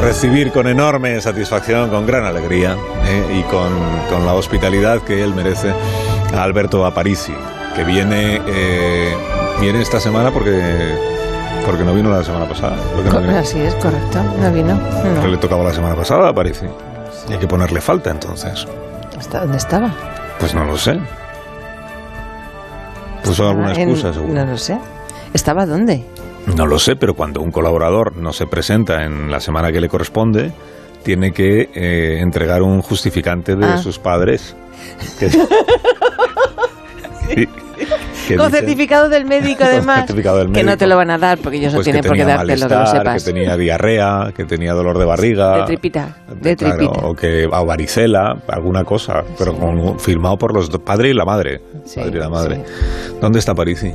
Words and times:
Recibir 0.00 0.50
con 0.52 0.66
enorme 0.66 1.20
satisfacción, 1.20 1.90
con 1.90 2.06
gran 2.06 2.24
alegría 2.24 2.76
eh, 3.06 3.38
y 3.38 3.42
con, 3.44 3.70
con 4.08 4.24
la 4.26 4.34
hospitalidad 4.34 5.02
que 5.02 5.22
él 5.22 5.34
merece 5.34 5.72
a 6.34 6.42
Alberto 6.42 6.84
Aparici, 6.86 7.34
que 7.76 7.84
viene, 7.84 8.40
eh, 8.46 9.14
viene 9.60 9.82
esta 9.82 10.00
semana 10.00 10.30
porque, 10.30 10.60
porque 11.66 11.84
no 11.84 11.94
vino 11.94 12.10
la 12.10 12.24
semana 12.24 12.46
pasada. 12.48 12.76
No 13.04 13.20
vino. 13.20 13.38
Así 13.38 13.60
es, 13.60 13.74
correcto. 13.76 14.22
No 14.40 14.50
vino. 14.52 14.74
No. 15.20 15.26
le 15.26 15.36
tocaba 15.36 15.64
la 15.64 15.72
semana 15.74 15.94
pasada 15.94 16.26
a 16.26 16.30
Aparici. 16.30 16.66
Y 17.28 17.32
hay 17.34 17.38
que 17.38 17.46
ponerle 17.48 17.80
falta 17.80 18.10
entonces. 18.10 18.66
¿Hasta 19.18 19.40
¿Dónde 19.40 19.58
estaba? 19.58 19.90
Pues 20.38 20.54
no 20.54 20.64
lo 20.64 20.78
sé. 20.78 20.98
Puso 23.22 23.48
alguna 23.48 23.72
En- 23.74 23.90
excusa, 23.90 24.12
seguro. 24.12 24.32
No 24.32 24.44
lo 24.46 24.56
sé. 24.56 24.78
¿Estaba 25.34 25.66
dónde? 25.66 26.04
No 26.56 26.66
lo 26.66 26.78
sé, 26.78 26.96
pero 26.96 27.14
cuando 27.14 27.40
un 27.40 27.50
colaborador 27.50 28.16
no 28.16 28.32
se 28.32 28.46
presenta 28.46 29.04
en 29.04 29.30
la 29.30 29.40
semana 29.40 29.72
que 29.72 29.80
le 29.80 29.88
corresponde, 29.88 30.52
tiene 31.02 31.32
que 31.32 31.70
eh, 31.74 32.18
entregar 32.20 32.62
un 32.62 32.82
justificante 32.82 33.56
de 33.56 33.64
Ah. 33.66 33.78
sus 33.78 33.98
padres. 33.98 34.54
Que, 35.18 35.28
que- 37.28 37.48
que 38.28 38.36
Con 38.36 38.46
dicen, 38.46 38.60
certificado 38.60 39.08
del 39.08 39.24
médico, 39.24 39.58
Con 39.60 39.68
además. 39.68 39.98
certificado 40.00 40.38
del 40.38 40.46
Que 40.52 40.62
no 40.62 40.66
médico. 40.66 40.76
te 40.78 40.86
lo 40.86 40.96
van 40.96 41.10
a 41.10 41.18
dar 41.18 41.38
porque 41.38 41.56
ellos 41.58 41.72
pues, 41.72 41.80
no 41.80 41.84
tienen 41.84 42.02
que 42.02 42.08
por 42.08 42.16
qué 42.16 42.24
dártelo, 42.24 42.68
que 42.68 42.74
lo 42.74 42.86
sepas. 42.86 43.24
que 43.24 43.32
tenía 43.32 43.56
diarrea, 43.56 44.32
que 44.36 44.44
tenía 44.44 44.72
dolor 44.74 44.98
de 44.98 45.04
barriga. 45.06 45.56
De 45.58 45.62
tripita, 45.64 46.16
de 46.40 46.56
claro, 46.56 46.76
tripita. 46.76 47.06
o 47.06 47.14
que 47.14 47.46
o 47.46 47.66
varicela, 47.66 48.36
alguna 48.48 48.84
cosa, 48.84 49.22
pero 49.38 49.54
con- 49.56 49.98
firmado 49.98 50.36
por 50.36 50.54
los 50.54 50.68
do- 50.70 50.80
padre 50.84 51.08
y 51.10 51.14
la 51.14 51.24
madre. 51.24 51.60
Sí, 51.86 51.98
padre 52.00 52.18
y 52.18 52.20
la 52.20 52.28
madre. 52.28 52.64
¿Dónde 53.20 53.38
está 53.38 53.54
Parisi? 53.54 53.92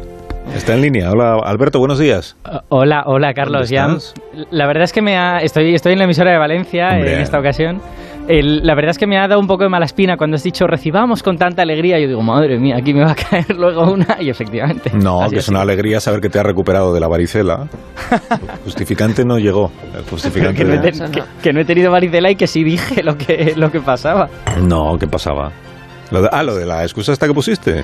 Está 0.54 0.74
en 0.74 0.82
línea. 0.82 1.12
Hola, 1.12 1.38
Alberto, 1.44 1.80
buenos 1.80 2.00
días. 2.00 2.38
Hola, 2.70 3.04
hola 3.08 3.34
Carlos. 3.34 3.70
¿Dónde 3.70 4.00
Ya, 4.36 4.46
la 4.52 4.68
verdad 4.68 4.84
es 4.84 4.94
que 4.94 5.02
me 5.02 5.18
ha, 5.18 5.40
estoy, 5.40 5.76
estoy 5.76 5.94
en 5.94 6.00
la 6.00 6.06
emisora 6.06 6.32
de 6.32 6.38
Valencia 6.38 6.90
Hombre. 6.94 7.14
en 7.16 7.20
esta 7.22 7.40
ocasión. 7.40 7.82
El- 8.28 8.66
la 8.66 8.74
verdad 8.74 8.92
es 8.92 8.98
que 8.98 9.06
me 9.06 9.18
ha 9.20 9.28
dado 9.28 9.40
un 9.40 9.48
poco 9.48 9.64
de 9.64 9.70
mala 9.70 9.86
espina 9.86 10.18
cuando 10.18 10.36
has 10.36 10.44
dicho 10.44 10.66
recibamos 10.66 11.22
con 11.24 11.38
tanta 11.38 11.62
alegría. 11.62 12.00
Yo 12.00 12.08
digo, 12.08 12.22
madre 12.22 12.58
mía, 12.58 12.78
aquí 12.78 12.94
me 12.94 13.04
va 13.04 13.12
a 13.12 13.16
caer 13.30 13.50
luego 13.56 13.92
una. 13.92 14.18
Y 14.22 14.30
efectivamente. 14.30 14.92
No, 14.94 15.22
así 15.22 15.34
que 15.34 15.40
es 15.40 15.50
una 15.50 15.60
sido. 15.60 15.64
alegría 15.64 16.00
saber 16.00 16.22
que 16.22 16.30
te 16.30 16.40
has 16.40 16.46
recuperado 16.46 16.94
de 16.94 17.00
la 17.02 17.08
varicela. 17.08 17.68
El 18.32 18.60
justificante 18.64 19.26
no 19.26 19.38
llegó. 19.38 19.72
El 19.96 20.04
justificante 20.06 20.58
Que 20.58 20.64
no, 20.64 20.74
he 20.76 20.92
que- 21.12 21.24
que 21.44 21.54
no 21.54 21.60
he 21.60 21.66
tenido 21.66 21.92
varicela 21.92 22.32
y 22.32 22.36
que 22.36 22.48
sí 22.48 22.64
dije 22.64 23.04
lo 23.04 23.18
que, 23.18 23.54
lo 23.58 23.72
que 23.72 23.82
pasaba. 23.82 24.30
No, 24.62 24.98
¿qué 24.98 25.06
pasaba? 25.08 25.52
Lo 26.12 26.22
de- 26.22 26.30
ah, 26.32 26.44
lo 26.44 26.56
de 26.56 26.66
la 26.66 26.84
excusa 26.84 27.12
esta 27.12 27.28
que 27.28 27.34
pusiste. 27.34 27.84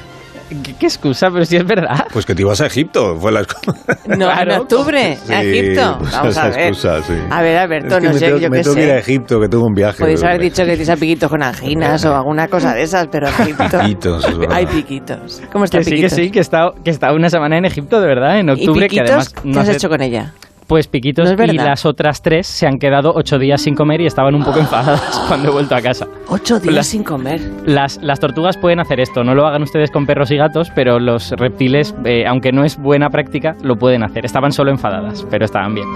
¿Qué, 0.63 0.73
qué 0.79 0.85
excusa? 0.85 1.29
Pero 1.31 1.45
si 1.45 1.55
es 1.57 1.65
verdad. 1.65 2.05
Pues 2.11 2.25
que 2.25 2.35
te 2.35 2.41
ibas 2.41 2.59
a 2.61 2.65
Egipto. 2.65 3.15
Fue 3.17 3.31
la 3.31 3.41
excusa. 3.41 3.79
No, 4.07 4.25
Claro, 4.25 4.53
en 4.53 4.59
octubre, 4.59 5.17
Sí, 5.25 5.33
a 5.33 5.41
Egipto. 5.43 5.95
pues 5.99 6.11
Vamos 6.11 6.29
esa 6.31 6.43
a 6.43 6.49
ver. 6.49 6.59
excusa, 6.59 7.01
sí. 7.03 7.13
A 7.29 7.41
ver, 7.41 7.57
Alberto, 7.57 7.95
Es 7.95 8.01
que 8.01 8.07
no 8.07 8.13
sé, 8.13 8.19
tengo- 8.25 8.37
yo 8.39 8.49
me 8.49 8.57
qué 8.57 8.63
tengo 8.63 8.75
que 8.75 8.83
ir 8.83 8.91
a. 8.91 8.97
Egipto, 8.97 9.39
que 9.39 9.47
tuve 9.47 9.63
un 9.63 9.73
viaje. 9.73 9.99
Podéis 9.99 10.23
haber 10.23 10.41
dicho 10.41 10.63
que 10.63 10.69
tienes 10.71 10.89
a 10.89 10.95
piquitos 10.97 11.29
con 11.29 11.41
anginas 11.43 12.03
o 12.05 12.15
alguna 12.15 12.47
cosa 12.47 12.73
de 12.73 12.83
esas, 12.83 13.07
pero 13.11 13.27
Egipto. 13.29 13.79
Piquitos. 13.81 14.27
Hay 14.49 14.65
piquitos. 14.65 15.41
¿Cómo 15.51 15.65
está 15.65 15.77
Que 15.79 15.83
sí, 15.85 15.95
que 16.01 16.09
sí, 16.09 16.31
que 16.31 16.39
he 16.39 16.41
estado, 16.41 16.73
que 16.83 16.89
he 16.89 16.93
estado 16.93 17.15
una 17.15 17.29
semana 17.29 17.57
en 17.57 17.65
Egipto, 17.65 18.01
de 18.01 18.07
verdad, 18.07 18.39
en 18.39 18.49
¿Y 18.49 18.51
octubre. 18.51 18.87
que 18.87 18.99
además 18.99 19.29
¿Qué 19.33 19.57
has 19.59 19.69
hecho 19.69 19.89
con 19.89 20.01
ella? 20.01 20.33
Pues 20.67 20.87
Piquitos 20.87 21.29
No 21.37 21.43
y 21.45 21.57
las 21.57 21.85
otras 21.85 22.21
tres 22.21 22.47
se 22.47 22.65
han 22.65 22.77
quedado 22.77 23.11
ocho 23.13 23.37
días 23.37 23.61
sin 23.61 23.75
comer 23.75 23.99
y 24.01 24.05
estaban 24.05 24.35
un 24.35 24.43
poco 24.43 24.59
enfadadas 24.59 25.21
cuando 25.27 25.49
he 25.49 25.51
vuelto 25.51 25.75
a 25.75 25.81
casa. 25.81 26.07
Ocho 26.29 26.59
días 26.59 26.75
Las- 26.75 26.87
sin 26.87 27.03
comer. 27.03 27.41
Las, 27.65 27.99
las 28.01 28.19
tortugas 28.21 28.57
pueden 28.57 28.79
hacer 28.79 28.99
esto, 29.01 29.23
no 29.23 29.35
lo 29.35 29.45
hagan 29.45 29.63
ustedes 29.63 29.91
con 29.91 30.05
perros 30.05 30.31
y 30.31 30.37
gatos, 30.37 30.69
pero 30.73 30.99
los 30.99 31.31
reptiles, 31.31 31.93
eh, 32.05 32.23
aunque 32.25 32.51
no 32.53 32.63
es 32.63 32.77
buena 32.77 33.09
práctica, 33.09 33.55
lo 33.63 33.75
pueden 33.75 34.03
hacer. 34.03 34.23
Estaban 34.25 34.51
solo 34.53 34.71
enfadadas, 34.71 35.25
pero 35.29 35.43
estaban 35.45 35.73
bien. 35.73 35.87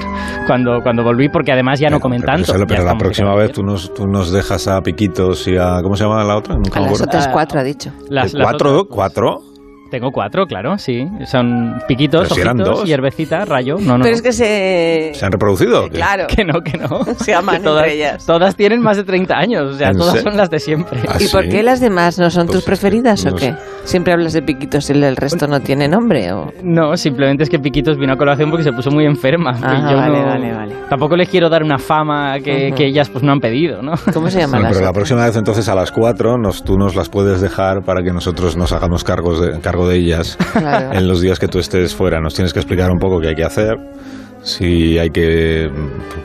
Cuando, 0.48 0.82
cuando 0.84 1.04
volví, 1.04 1.30
porque 1.30 1.54
además 1.54 1.80
ya 1.80 1.90
no 1.90 2.00
comen 2.02 2.22
Pero- 2.22 2.34
tanto. 2.44 2.54
Pero, 2.68 2.84
la 2.84 2.98
próxima 2.98 3.34
vez 3.36 3.52
tú 3.54 3.64
nos, 3.64 3.94
tú 3.94 4.06
nos 4.08 4.32
dejas 4.32 4.68
a 4.68 4.82
Piquitos 4.82 5.48
y 5.48 5.56
a... 5.58 5.82
¿Cómo 5.82 5.96
se 5.96 6.04
llama 6.04 6.24
la 6.24 6.36
otra? 6.38 6.56
A 6.56 6.58
las 6.58 6.68
acuerdo. 6.76 7.04
otras 7.06 7.28
Ah, 7.28 7.32
cuatro, 7.32 7.60
ha 7.60 7.64
dicho. 7.64 7.92
Las- 8.10 8.34
¿De 8.34 8.40
las 8.40 8.48
¿Cuatro? 8.50 8.70
otras, 8.72 8.86
pues, 8.88 8.96
¿Cuatro? 8.96 9.42
Tengo 9.92 10.12
cuatro, 10.12 10.46
claro, 10.48 10.78
sí. 10.78 11.08
Son 11.26 11.76
piquitos, 11.88 12.30
si 12.30 12.42
eran 12.42 12.60
ojitos, 12.60 12.80
dos. 12.80 12.88
hierbecita, 12.90 13.46
rayo. 13.46 13.76
No, 13.80 13.98
no. 13.98 14.04
Pero 14.04 14.16
es 14.16 14.22
que 14.22 14.34
se... 14.34 15.12
¿Se 15.14 15.26
han 15.26 15.32
reproducido? 15.32 15.88
Claro. 15.90 16.26
Que 16.28 16.44
no, 16.44 16.60
que 16.62 16.78
no. 16.78 17.04
Se 17.20 17.34
aman 17.34 17.62
todas, 17.62 17.84
entre 17.84 17.96
ellas. 17.98 18.26
Todas 18.26 18.56
tienen 18.56 18.82
más 18.82 18.98
de 18.98 19.04
30 19.04 19.36
años, 19.38 19.76
o 19.76 19.78
sea, 19.78 19.90
¿En 19.90 19.98
todas 19.98 20.14
serio? 20.16 20.30
son 20.32 20.38
las 20.38 20.50
de 20.50 20.60
siempre. 20.60 21.00
Ah, 21.08 21.18
¿Y 21.20 21.28
por 21.28 21.44
sí? 21.44 21.50
qué 21.50 21.64
las 21.64 21.80
demás 21.80 22.18
no 22.20 22.30
son 22.30 22.48
Pues 22.48 22.56
tus 22.56 22.60
es 22.60 22.64
que 22.66 22.70
preferidas 22.72 23.26
no 23.26 23.34
o 23.34 23.38
sé. 23.38 23.46
qué? 23.52 23.56
Siempre 23.84 24.14
hablas 24.14 24.34
de 24.34 24.42
piquitos 24.42 24.90
y 24.90 24.94
el 24.94 25.16
resto 25.16 25.48
no 25.48 25.60
tiene 25.60 25.88
nombre 25.88 26.32
o... 26.34 26.52
No, 26.64 26.98
simplemente 26.98 27.44
es 27.44 27.50
que 27.50 27.60
Piquitos 27.60 27.98
vino 27.98 28.14
a 28.14 28.18
colaboración 28.18 28.50
porque 28.50 28.64
se 28.64 28.72
puso 28.74 28.90
muy 28.92 29.06
enferma. 29.06 29.52
Ah, 29.62 29.88
yo 29.92 29.98
vale, 29.98 30.20
no- 30.20 30.26
vale, 30.26 30.54
vale. 30.54 30.76
Tampoco 30.90 31.16
les 31.16 31.30
quiero 31.30 31.50
dar 31.50 31.64
una 31.64 31.78
fama 31.78 32.40
que, 32.40 32.74
ellas 32.78 33.10
pues 33.10 33.24
no 33.24 33.32
han 33.32 33.40
pedido, 33.40 33.82
¿no? 33.82 33.94
¿Cómo 34.14 34.30
se 34.30 34.40
llaman 34.42 34.62
Bueno, 34.62 34.68
las 34.70 34.78
pero 34.78 34.86
la 34.88 34.94
próxima 34.94 35.26
vez 35.26 35.36
entonces 35.36 35.68
a 35.70 35.76
las 35.76 35.92
cuatro 35.92 36.38
nos, 36.38 36.64
tú 36.64 36.78
nos 36.78 36.96
las 36.96 37.10
puedes 37.10 37.42
dejar 37.42 37.84
para 37.84 38.02
que 38.04 38.12
nosotros 38.12 38.56
nos 38.58 38.72
hagamos 38.72 39.04
cargos 39.04 39.40
de, 39.42 39.60
cargo 39.76 39.88
de 39.90 39.98
ellas 39.98 40.38
Claro. 40.54 40.94
en 40.98 41.08
los 41.08 41.22
días 41.22 41.38
que 41.40 41.48
tú 41.48 41.60
estés 41.60 41.94
fuera. 41.94 42.20
Nos 42.22 42.34
tienes 42.34 42.54
que 42.54 42.60
explicar 42.60 42.90
un 42.92 42.98
poco 43.00 43.20
qué 43.20 43.30
hay 43.30 43.36
que 43.36 43.44
hacer, 43.44 43.76
si 44.42 44.98
hay 44.98 45.10
que 45.10 45.70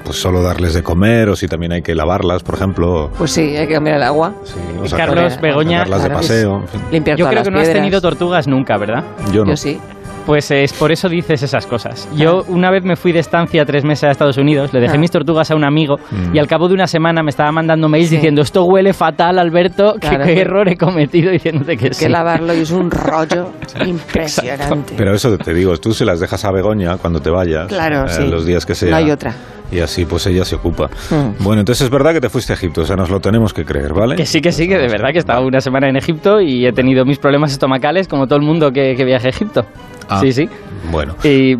pues, 0.05 0.17
solo 0.17 0.43
darles 0.43 0.75
de 0.75 0.83
comer 0.83 1.29
o 1.31 1.37
si 1.37 1.47
también 1.49 1.73
hay 1.73 1.83
que 1.83 1.95
lavarlas, 1.95 2.43
por 2.43 2.55
ejemplo. 2.55 3.11
Pues 3.19 3.31
sí, 3.33 3.57
hay 3.57 3.67
que 3.67 3.75
cambiar 3.75 3.97
el 3.97 4.03
agua, 4.03 4.35
Sí, 4.45 4.55
o 4.79 4.97
Carlos, 4.97 5.41
Begoña, 5.41 5.79
sacarlas 5.79 6.03
de 6.03 6.09
claro. 6.09 6.21
paseo. 6.21 6.57
en 6.63 6.69
fin. 6.69 6.81
limpiar 6.93 7.17
Yo 7.19 7.27
creo 7.27 7.35
las 7.39 7.45
que 7.45 7.51
no 7.51 7.59
has 7.59 7.65
piedras. 7.65 7.83
tenido 7.83 8.01
tortugas 8.01 8.47
nunca, 8.47 8.77
¿verdad? 8.79 9.05
Yo 9.33 9.45
no. 9.45 9.51
Yo 9.51 9.57
sí. 9.57 9.81
Pues 10.31 10.49
es 10.53 10.73
por 10.75 10.93
eso 10.93 11.09
dices 11.09 11.43
esas 11.43 11.67
cosas. 11.67 12.09
Yo 12.17 12.45
una 12.47 12.71
vez 12.71 12.85
me 12.85 12.95
fui 12.95 13.11
de 13.11 13.19
estancia 13.19 13.65
tres 13.65 13.85
meses 13.85 14.05
a 14.05 14.11
Estados 14.13 14.37
Unidos, 14.39 14.73
le 14.73 14.79
dejé 14.79 14.95
Ah. 14.95 15.01
mis 15.01 15.11
tortugas 15.11 15.51
a 15.51 15.57
un 15.57 15.65
amigo 15.65 15.97
Mm. 16.09 16.37
y 16.37 16.39
al 16.39 16.47
cabo 16.47 16.69
de 16.69 16.75
una 16.75 16.87
semana 16.87 17.25
me 17.25 17.31
estaba 17.31 17.51
mandando 17.51 17.89
mails 17.89 18.11
Sí. 18.11 18.15
diciendo 18.15 18.43
esto 18.43 18.63
huele 18.65 18.93
fatal, 18.93 19.41
Alberto, 19.41 19.95
que 19.95 20.07
Claro, 20.07 20.25
qué 20.27 20.35
que- 20.37 20.41
error 20.43 20.69
he 20.69 20.77
cometido 20.77 21.33
diciéndote 21.33 21.77
que 21.77 21.87
Hay 21.87 21.95
sí. 21.95 22.05
que 22.05 22.09
lavarlo 22.09 22.55
y 22.55 22.61
es 22.61 22.71
un 22.71 22.93
rollo 22.93 23.51
impresionante. 23.85 24.95
Pero 24.97 25.13
eso 25.15 25.37
te 25.37 25.53
digo, 25.53 25.77
tú 25.79 25.93
se 25.93 26.05
las 26.05 26.21
dejas 26.21 26.45
a 26.45 26.53
Begoña 26.53 26.97
cuando 26.99 27.19
te 27.21 27.31
vayas, 27.31 27.67
Claro, 27.67 28.05
eh, 28.05 28.09
sí. 28.11 28.23
los 28.29 28.47
días 28.47 28.65
que 28.65 28.77
sea. 28.77 28.91
No 28.91 28.97
hay 28.99 29.11
otra. 29.11 29.35
Y 29.73 29.81
así 29.81 30.05
pues 30.05 30.27
ella 30.29 30.45
se 30.45 30.55
ocupa. 30.55 30.87
Mm. 31.11 31.43
Bueno, 31.43 31.61
entonces 31.63 31.87
es 31.87 31.91
verdad 31.91 32.13
que 32.13 32.21
te 32.21 32.29
fuiste 32.29 32.53
a 32.53 32.57
Egipto, 32.57 32.83
o 32.83 32.85
sea, 32.85 32.95
nos 32.95 33.11
lo 33.11 33.19
tenemos 33.19 33.53
que 33.53 33.65
creer, 33.65 33.93
¿vale? 33.95 34.15
Que 34.15 34.27
sí, 34.27 34.41
que 34.41 34.53
sí, 34.53 34.69
que 34.69 34.79
de 34.79 34.87
verdad 34.89 35.09
que 35.11 35.17
he 35.17 35.21
estado 35.21 35.45
una 35.45 35.61
semana 35.61 35.89
en 35.89 35.97
Egipto 35.97 36.41
y 36.41 36.67
he 36.67 36.73
tenido 36.73 37.05
mis 37.05 37.19
problemas 37.19 37.51
estomacales 37.51 38.07
como 38.07 38.27
todo 38.29 38.39
el 38.39 38.45
mundo 38.45 38.71
que, 38.71 38.95
que 38.97 39.05
viaje 39.05 39.27
a 39.27 39.31
Egipto. 39.31 39.65
Ah. 40.11 40.21
Sí, 40.21 40.33
sí. 40.33 40.49
Bueno. 40.91 41.15
Y- 41.25 41.57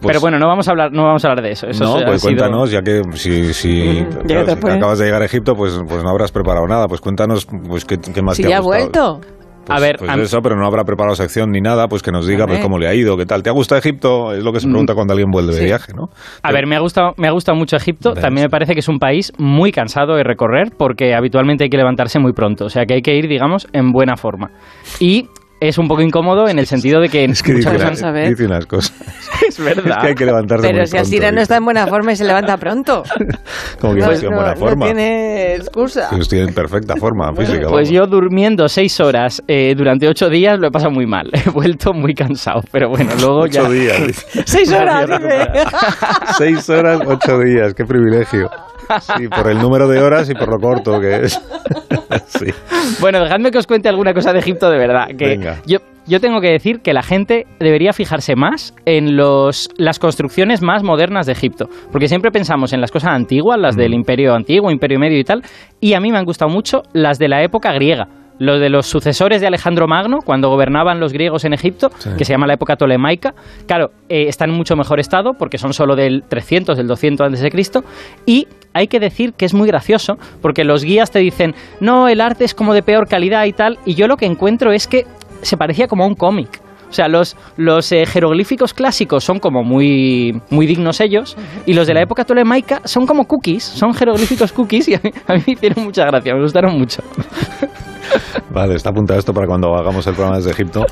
pero 0.00 0.20
bueno, 0.20 0.38
no 0.38 0.46
vamos 0.48 0.66
a 0.68 0.72
hablar, 0.72 0.90
no 0.92 1.04
vamos 1.04 1.24
a 1.24 1.28
hablar 1.28 1.44
de 1.44 1.52
eso. 1.52 1.66
eso 1.68 1.84
no, 1.84 2.04
pues 2.04 2.20
sido- 2.20 2.30
cuéntanos, 2.36 2.70
ya 2.70 2.82
que 2.82 3.02
si, 3.14 3.52
si, 3.54 4.00
Mm, 4.02 4.06
claro, 4.08 4.26
ya 4.26 4.38
que 4.40 4.44
te 4.44 4.54
si 4.54 4.56
puede- 4.60 4.76
acabas 4.76 4.98
de 4.98 5.04
llegar 5.06 5.22
a 5.22 5.24
Egipto, 5.26 5.54
pues, 5.54 5.78
pues 5.88 6.02
no 6.02 6.10
habrás 6.10 6.32
preparado 6.32 6.66
nada. 6.66 6.88
Pues 6.88 7.00
cuéntanos 7.00 7.46
pues, 7.46 7.84
qué, 7.84 7.98
qué 7.98 8.22
más 8.22 8.36
Si 8.36 8.42
te 8.42 8.48
ya 8.48 8.56
ha 8.56 8.60
gustado. 8.60 8.82
vuelto. 9.20 9.20
Pues, 9.64 9.78
A 9.78 9.80
ver, 9.80 9.96
pues 9.96 10.10
a 10.10 10.14
eso, 10.16 10.40
pero 10.42 10.56
no 10.56 10.66
habrá 10.66 10.82
preparado 10.82 11.14
sección 11.14 11.52
ni 11.52 11.60
nada, 11.60 11.86
pues 11.86 12.02
que 12.02 12.10
nos 12.10 12.26
diga 12.26 12.48
pues 12.48 12.58
cómo 12.58 12.78
le 12.80 12.88
ha 12.88 12.94
ido, 12.94 13.16
qué 13.16 13.26
tal. 13.26 13.44
¿Te 13.44 13.48
ha 13.48 13.52
gustado 13.52 13.78
Egipto? 13.78 14.32
Es 14.32 14.42
lo 14.42 14.52
que 14.52 14.58
se 14.58 14.66
pregunta 14.66 14.92
cuando 14.96 15.12
alguien 15.12 15.30
vuelve 15.30 15.54
de 15.54 15.64
viaje, 15.64 15.92
¿no? 15.94 16.08
A 16.42 16.50
ver, 16.50 16.66
me 16.66 16.74
ha 16.74 16.80
gustado, 16.80 17.12
me 17.16 17.28
ha 17.28 17.30
gustado 17.30 17.56
mucho 17.56 17.76
Egipto. 17.76 18.12
Ves. 18.12 18.22
También 18.22 18.46
me 18.46 18.50
parece 18.50 18.72
que 18.74 18.80
es 18.80 18.88
un 18.88 18.98
país 18.98 19.32
muy 19.38 19.70
cansado 19.70 20.16
de 20.16 20.24
recorrer 20.24 20.72
porque 20.76 21.14
habitualmente 21.14 21.62
hay 21.62 21.70
que 21.70 21.76
levantarse 21.76 22.18
muy 22.18 22.32
pronto. 22.32 22.64
O 22.64 22.70
sea 22.70 22.86
que 22.86 22.94
hay 22.94 23.02
que 23.02 23.14
ir, 23.14 23.28
digamos, 23.28 23.68
en 23.72 23.92
buena 23.92 24.16
forma. 24.16 24.50
Y 24.98 25.28
es 25.68 25.78
un 25.78 25.88
poco 25.88 26.02
incómodo 26.02 26.48
en 26.48 26.58
el 26.58 26.66
sentido 26.66 27.00
de 27.00 27.08
que, 27.08 27.24
Es 27.24 27.42
que 27.42 27.52
muchas 27.54 27.72
dice, 27.72 27.84
vamos 27.84 27.90
veces- 28.00 28.04
a 28.04 28.10
ver. 28.12 28.28
dice 28.30 28.46
unas 28.46 28.66
cosas. 28.66 28.92
es 29.48 29.58
verdad. 29.58 29.86
Es 29.86 29.96
que 30.02 30.06
hay 30.08 30.14
que 30.14 30.26
levantarse 30.26 30.66
Pero 30.66 30.78
muy 30.78 30.86
si 30.86 30.96
Asira 30.98 31.32
no 31.32 31.40
está 31.40 31.56
en 31.56 31.64
buena 31.64 31.86
forma 31.86 32.12
y 32.12 32.16
se 32.16 32.24
levanta 32.24 32.56
pronto. 32.56 33.02
Como 33.80 33.94
que 33.94 34.00
no, 34.00 34.06
no 34.06 34.12
estoy 34.12 34.28
en 34.28 34.34
buena 34.34 34.50
no- 34.54 34.56
forma. 34.60 34.86
no 34.86 34.92
tiene 34.92 35.54
excusa. 35.56 36.08
Que 36.10 36.16
estoy 36.20 36.40
en 36.40 36.54
perfecta 36.54 36.96
forma 36.96 37.32
física. 37.34 37.68
Pues 37.68 37.88
vamos. 37.88 37.90
yo 37.90 38.06
durmiendo 38.06 38.68
seis 38.68 38.98
horas 39.00 39.42
eh, 39.48 39.74
durante 39.76 40.08
ocho 40.08 40.28
días 40.28 40.58
lo 40.58 40.68
he 40.68 40.70
pasado 40.70 40.90
muy 40.92 41.06
mal. 41.06 41.30
He 41.46 41.50
vuelto 41.50 41.92
muy 41.92 42.14
cansado. 42.14 42.60
Pero 42.70 42.88
bueno, 42.90 43.10
luego 43.20 43.46
ya. 43.46 43.62
Ocho 43.62 43.70
días. 43.72 44.06
dice. 44.06 44.42
Seis 44.46 44.72
horas, 44.72 45.06
dice. 45.08 45.48
Seis 46.38 46.68
horas, 46.70 47.00
ocho 47.06 47.38
días. 47.38 47.74
Qué 47.74 47.84
privilegio. 47.84 48.50
Sí, 49.00 49.28
por 49.28 49.50
el 49.50 49.58
número 49.58 49.88
de 49.88 50.02
horas 50.02 50.28
y 50.30 50.34
por 50.34 50.48
lo 50.48 50.58
corto 50.58 51.00
que 51.00 51.16
es. 51.22 51.40
Sí. 52.26 52.46
Bueno, 53.00 53.20
dejadme 53.20 53.50
que 53.50 53.58
os 53.58 53.66
cuente 53.66 53.88
alguna 53.88 54.12
cosa 54.12 54.32
de 54.34 54.40
Egipto 54.40 54.68
de 54.68 54.76
verdad. 54.76 55.06
Que 55.16 55.28
Venga. 55.28 55.62
Yo, 55.66 55.78
yo 56.06 56.20
tengo 56.20 56.40
que 56.40 56.48
decir 56.48 56.80
que 56.80 56.92
la 56.92 57.02
gente 57.02 57.46
debería 57.58 57.92
fijarse 57.92 58.36
más 58.36 58.74
en 58.84 59.16
los, 59.16 59.70
las 59.78 59.98
construcciones 59.98 60.60
más 60.60 60.82
modernas 60.82 61.26
de 61.26 61.32
Egipto, 61.32 61.68
porque 61.90 62.08
siempre 62.08 62.30
pensamos 62.30 62.72
en 62.72 62.80
las 62.80 62.90
cosas 62.90 63.12
antiguas, 63.12 63.58
las 63.58 63.76
del 63.76 63.94
Imperio 63.94 64.34
Antiguo, 64.34 64.70
Imperio 64.70 64.98
Medio 64.98 65.18
y 65.18 65.24
tal, 65.24 65.42
y 65.80 65.94
a 65.94 66.00
mí 66.00 66.12
me 66.12 66.18
han 66.18 66.24
gustado 66.24 66.50
mucho 66.50 66.82
las 66.92 67.18
de 67.18 67.28
la 67.28 67.42
época 67.42 67.72
griega. 67.72 68.08
Los 68.42 68.58
de 68.58 68.68
los 68.70 68.86
sucesores 68.86 69.40
de 69.40 69.46
Alejandro 69.46 69.86
Magno, 69.86 70.18
cuando 70.24 70.48
gobernaban 70.48 70.98
los 70.98 71.12
griegos 71.12 71.44
en 71.44 71.52
Egipto, 71.52 71.90
Sí. 71.98 72.10
que 72.18 72.24
se 72.24 72.32
llama 72.32 72.48
la 72.48 72.54
época 72.54 72.74
tolemaica, 72.74 73.34
claro, 73.68 73.90
eh, 74.08 74.24
están 74.26 74.50
en 74.50 74.56
mucho 74.56 74.74
mejor 74.74 74.98
estado 74.98 75.34
porque 75.38 75.58
son 75.58 75.72
solo 75.72 75.94
del 75.94 76.24
300, 76.28 76.76
del 76.76 76.88
200 76.88 77.24
antes 77.24 77.40
de 77.40 77.50
Cristo, 77.52 77.84
y 78.26 78.48
hay 78.74 78.88
que 78.88 78.98
decir 78.98 79.34
que 79.34 79.44
es 79.44 79.54
muy 79.54 79.68
gracioso 79.68 80.14
porque 80.40 80.64
los 80.64 80.82
guías 80.82 81.12
te 81.12 81.20
dicen, 81.20 81.54
no, 81.78 82.08
el 82.08 82.20
arte 82.20 82.44
es 82.44 82.52
como 82.52 82.74
de 82.74 82.82
peor 82.82 83.06
calidad 83.06 83.44
y 83.44 83.52
tal, 83.52 83.78
y 83.84 83.94
yo 83.94 84.08
lo 84.08 84.16
que 84.16 84.26
encuentro 84.26 84.72
es 84.72 84.88
que 84.88 85.06
se 85.42 85.56
parecía 85.56 85.86
como 85.86 86.02
a 86.02 86.08
un 86.08 86.16
cómic. 86.16 86.60
O 86.90 86.92
sea, 86.94 87.06
los, 87.08 87.36
los 87.56 87.92
eh, 87.92 88.04
jeroglíficos 88.06 88.74
clásicos 88.74 89.22
son 89.22 89.38
como 89.38 89.62
muy, 89.62 90.42
muy 90.50 90.66
dignos 90.66 91.00
ellos, 91.00 91.36
y 91.64 91.74
los 91.74 91.86
de 91.86 91.94
la 91.94 92.02
época 92.02 92.24
tolemaica 92.24 92.82
son 92.86 93.06
como 93.06 93.26
cookies, 93.28 93.62
son 93.62 93.94
jeroglíficos 93.94 94.50
cookies, 94.52 94.88
y 94.88 94.94
a 94.96 95.00
mí, 95.02 95.10
a 95.28 95.34
mí 95.34 95.42
me 95.46 95.52
hicieron 95.52 95.84
mucha 95.84 96.04
gracia, 96.06 96.34
me 96.34 96.42
gustaron 96.42 96.76
mucho. 96.76 97.02
Vale, 98.50 98.74
está 98.74 98.90
apuntado 98.90 99.18
esto 99.18 99.32
para 99.32 99.46
cuando 99.46 99.74
hagamos 99.74 100.06
el 100.06 100.14
programa 100.14 100.36
desde 100.36 100.50
Egipto. 100.50 100.84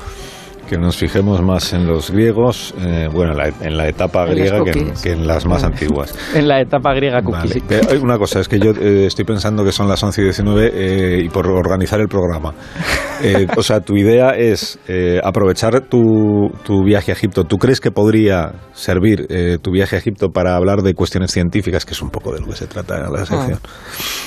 Que 0.67 0.77
nos 0.77 0.95
fijemos 0.95 1.41
más 1.41 1.73
en 1.73 1.85
los 1.85 2.11
griegos, 2.11 2.73
eh, 2.79 3.09
bueno, 3.11 3.33
en 3.33 3.37
la, 3.37 3.47
en 3.47 3.75
la 3.75 3.89
etapa 3.89 4.23
En 4.23 4.31
griega 4.31 4.63
que 4.63 4.71
en, 4.71 4.93
que 4.93 5.11
en 5.11 5.27
las 5.27 5.45
más 5.45 5.65
antiguas. 5.65 6.17
En 6.33 6.47
la 6.47 6.61
etapa 6.61 6.93
griega 6.93 7.21
cookies. 7.21 7.61
Vale. 7.61 7.63
Pero 7.67 8.01
una 8.01 8.17
cosa, 8.17 8.39
es 8.39 8.47
que 8.47 8.57
yo 8.57 8.71
eh, 8.71 9.05
estoy 9.05 9.25
pensando 9.25 9.65
que 9.65 9.73
son 9.73 9.89
las 9.89 10.01
11 10.01 10.21
y 10.21 10.23
19 10.23 10.71
eh, 10.73 11.23
y 11.25 11.29
por 11.29 11.45
organizar 11.47 11.99
el 11.99 12.07
programa. 12.07 12.53
Eh, 13.23 13.47
o 13.55 13.61
sea, 13.63 13.81
tu 13.81 13.95
idea 13.95 14.31
es 14.31 14.79
eh, 14.87 15.19
aprovechar 15.23 15.81
tu, 15.81 16.49
tu 16.65 16.83
viaje 16.83 17.11
a 17.11 17.13
Egipto. 17.15 17.43
¿Tú 17.43 17.57
crees 17.57 17.79
que 17.79 17.91
podría 17.91 18.53
servir 18.73 19.27
eh, 19.29 19.57
tu 19.61 19.71
viaje 19.71 19.95
a 19.95 19.99
Egipto 19.99 20.29
para 20.29 20.55
hablar 20.55 20.79
de 20.81 20.93
cuestiones 20.93 21.31
científicas, 21.31 21.85
que 21.85 21.91
es 21.93 22.01
un 22.01 22.09
poco 22.09 22.33
de 22.33 22.39
lo 22.39 22.47
que 22.47 22.53
se 22.55 22.67
trata 22.67 22.97
en 22.97 23.11
la 23.13 23.25
sección? 23.25 23.59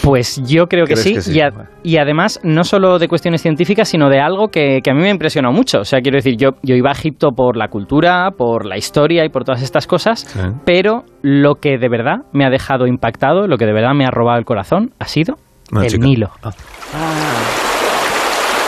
Pues 0.03 0.41
yo 0.45 0.67
creo 0.67 0.85
que 0.87 0.95
¿Crees 0.95 1.03
sí, 1.05 1.15
que 1.15 1.21
sí? 1.23 1.33
Y, 1.37 1.41
a- 1.41 1.51
Vale. 1.51 1.69
y 1.83 1.97
además 1.97 2.41
no 2.43 2.63
solo 2.65 2.99
de 2.99 3.09
cuestiones 3.09 3.43
científicas, 3.43 3.89
sino 3.89 4.09
de 4.09 4.21
algo 4.21 4.49
que, 4.49 4.81
que 4.83 4.91
a 4.91 4.95
mí 4.95 5.01
me 5.01 5.11
impresionó 5.11 5.51
mucho. 5.53 5.81
O 5.81 5.85
sea, 5.85 6.01
quiero 6.01 6.17
decir, 6.17 6.37
yo, 6.37 6.51
yo 6.63 6.75
iba 6.75 6.91
a 6.91 6.93
Egipto 6.93 7.31
por 7.33 7.57
la 7.57 7.69
cultura, 7.69 8.31
por 8.37 8.67
la 8.67 8.77
historia 8.77 9.25
y 9.25 9.29
por 9.29 9.45
todas 9.45 9.63
estas 9.63 9.87
cosas, 9.87 10.27
pero 10.65 11.05
lo 11.23 11.57
que 11.57 11.79
de 11.79 11.89
verdad 11.89 12.19
me 12.33 12.45
ha 12.45 12.51
dejado 12.51 12.87
impactado, 12.87 13.47
lo 13.49 13.57
que 13.57 13.67
de 13.67 13.73
verdad 13.73 13.95
me 13.95 14.05
ha 14.05 14.11
robado 14.11 14.39
el 14.39 14.45
corazón, 14.45 14.91
ha 14.99 15.07
sido 15.07 15.37
Una 15.73 15.83
el 15.85 15.89
chica. 15.91 16.05
Nilo. 16.07 16.31
Ah. 16.43 16.51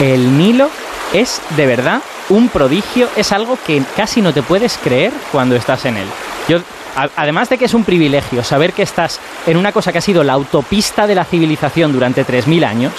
El 0.01 0.37
Nilo 0.37 0.69
es 1.13 1.41
de 1.57 1.67
verdad 1.67 2.03
un 2.29 2.49
prodigio, 2.49 3.09
es 3.17 3.33
algo 3.33 3.59
que 3.67 3.83
casi 3.97 4.21
no 4.21 4.33
te 4.33 4.43
puedes 4.43 4.77
creer 4.79 5.13
cuando 5.33 5.57
estás 5.57 5.85
en 5.87 5.97
él. 5.97 6.07
Yo, 6.49 6.59
a- 6.97 7.09
además 7.17 7.49
de 7.49 7.57
que 7.59 7.65
es 7.67 7.75
un 7.75 7.85
privilegio 7.85 8.43
saber 8.45 8.73
que 8.73 8.83
estás 8.83 9.21
en 9.47 9.57
una 9.57 9.73
cosa 9.73 9.93
que 9.93 9.99
ha 9.99 10.03
sido 10.03 10.25
la 10.25 10.33
autopista 10.35 11.07
de 11.07 11.15
la 11.15 11.25
civilización 11.25 11.93
durante 11.93 12.25
3.000 12.25 12.65
años, 12.65 12.93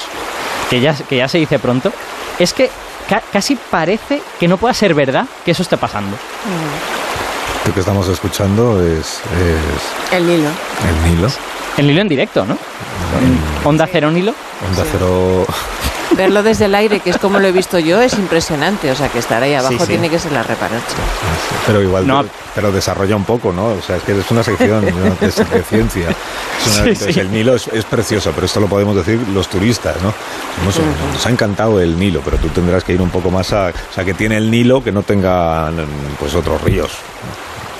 que 0.69 0.79
ya, 0.79 0.93
que 0.95 1.17
ya 1.17 1.27
se 1.27 1.37
dice 1.37 1.59
pronto, 1.59 1.91
es 2.39 2.53
que 2.53 2.69
ca- 3.09 3.23
casi 3.31 3.55
parece 3.55 4.21
que 4.39 4.47
no 4.47 4.57
pueda 4.57 4.73
ser 4.73 4.93
verdad 4.93 5.25
que 5.45 5.51
eso 5.51 5.61
esté 5.63 5.77
pasando. 5.77 6.15
Lo 7.65 7.73
que 7.73 7.79
estamos 7.81 8.07
escuchando 8.07 8.81
es, 8.81 9.19
es 9.37 10.13
El 10.13 10.25
Nilo. 10.25 10.49
el 10.87 11.11
Nilo, 11.15 11.27
El 11.77 11.87
Nilo 11.87 12.01
en 12.01 12.07
directo, 12.07 12.45
¿no? 12.45 12.57
Onda 13.65 13.87
Cero 13.91 14.09
Nilo. 14.09 14.33
Onda 14.69 14.85
Cero. 14.89 15.45
Verlo 16.15 16.41
desde 16.41 16.65
el 16.65 16.75
aire, 16.75 16.99
que 16.99 17.09
es 17.09 17.17
como 17.17 17.39
lo 17.39 17.47
he 17.47 17.51
visto 17.51 17.77
yo, 17.79 18.01
es 18.01 18.13
impresionante. 18.13 18.89
O 18.91 18.95
sea, 18.95 19.09
que 19.09 19.19
estar 19.19 19.41
ahí 19.43 19.53
abajo 19.53 19.73
Sí, 19.73 19.79
sí. 19.81 19.87
tiene 19.87 20.09
que 20.09 20.17
ser 20.19 20.31
la 20.31 20.41
reparacha. 20.43 20.95
Pero 21.65 21.81
igual, 21.81 22.07
No. 22.07 22.25
pero 22.55 22.71
desarrolla 22.71 23.15
un 23.15 23.25
poco, 23.25 23.51
¿no? 23.51 23.67
O 23.67 23.81
sea, 23.81 23.97
es 23.97 24.03
que 24.03 24.17
es 24.17 24.31
una 24.31 24.43
sección 24.43 24.85
¿no? 24.85 24.91
de, 25.19 25.27
de 25.27 25.63
ciencia. 25.69 26.09
Es 26.09 26.15
una- 26.67 26.73
Sí, 26.73 26.89
entonces, 26.89 27.13
sí. 27.15 27.19
El 27.19 27.31
Nilo 27.31 27.55
es, 27.55 27.67
es 27.67 27.85
precioso, 27.85 28.31
pero 28.33 28.45
esto 28.45 28.59
lo 28.59 28.67
podemos 28.67 28.95
decir 28.95 29.19
los 29.33 29.47
turistas, 29.49 29.95
¿no? 30.01 30.13
Nos, 30.65 30.75
nos 31.13 31.25
ha 31.25 31.29
encantado 31.29 31.79
el 31.81 31.97
Nilo, 31.99 32.21
pero 32.23 32.37
tú 32.37 32.47
tendrás 32.49 32.83
que 32.83 32.93
ir 32.93 33.01
un 33.01 33.09
poco 33.09 33.29
más 33.29 33.51
a... 33.53 33.67
O 33.67 33.93
sea, 33.93 34.03
que 34.05 34.13
tiene 34.13 34.37
el 34.37 34.49
Nilo 34.49 34.83
que 34.83 34.91
no 34.91 35.03
tenga 35.03 35.71
pues 36.19 36.33
otros 36.35 36.61
ríos. 36.61 36.91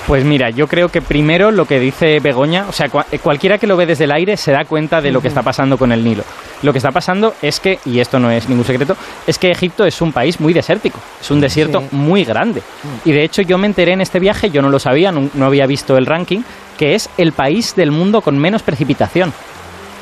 Pues 0.08 0.24
mira, 0.24 0.48
yo 0.48 0.66
creo 0.68 0.88
que 0.88 1.02
primero 1.02 1.50
lo 1.50 1.66
que 1.66 1.78
dice 1.78 2.18
Begoña, 2.20 2.64
o 2.66 2.72
sea, 2.72 2.88
eh, 3.12 3.18
cualquiera 3.18 3.58
que 3.58 3.66
lo 3.66 3.76
ve 3.76 3.84
desde 3.84 4.04
el 4.04 4.12
aire 4.12 4.38
se 4.38 4.52
da 4.52 4.64
cuenta 4.64 5.02
de 5.02 5.12
lo 5.12 5.20
que 5.20 5.28
está 5.28 5.42
pasando 5.42 5.76
con 5.76 5.92
el 5.92 6.02
Nilo. 6.02 6.24
Lo 6.62 6.72
que 6.72 6.78
está 6.78 6.90
pasando 6.90 7.34
es 7.42 7.60
que, 7.60 7.78
y 7.84 8.00
esto 8.00 8.18
no 8.18 8.30
es 8.30 8.48
ningún 8.48 8.64
secreto, 8.64 8.96
es 9.26 9.38
que 9.38 9.50
Egipto 9.50 9.84
es 9.84 10.00
un 10.00 10.12
país 10.12 10.40
muy 10.40 10.54
desértico, 10.54 10.98
es 11.20 11.30
un 11.30 11.42
desierto 11.42 11.80
Sí. 11.80 11.88
muy 11.92 12.24
grande. 12.24 12.62
Y 13.04 13.12
de 13.12 13.22
hecho 13.22 13.42
yo 13.42 13.58
me 13.58 13.66
enteré 13.66 13.92
en 13.92 14.00
este 14.00 14.18
viaje, 14.18 14.48
yo 14.50 14.62
no 14.62 14.70
lo 14.70 14.78
sabía, 14.78 15.12
no, 15.12 15.28
no 15.34 15.44
había 15.44 15.66
visto 15.66 15.98
el 15.98 16.06
ranking, 16.06 16.40
que 16.78 16.94
es 16.94 17.10
el 17.18 17.32
país 17.32 17.76
del 17.76 17.90
mundo 17.90 18.22
con 18.22 18.38
menos 18.38 18.62
precipitación. 18.62 19.34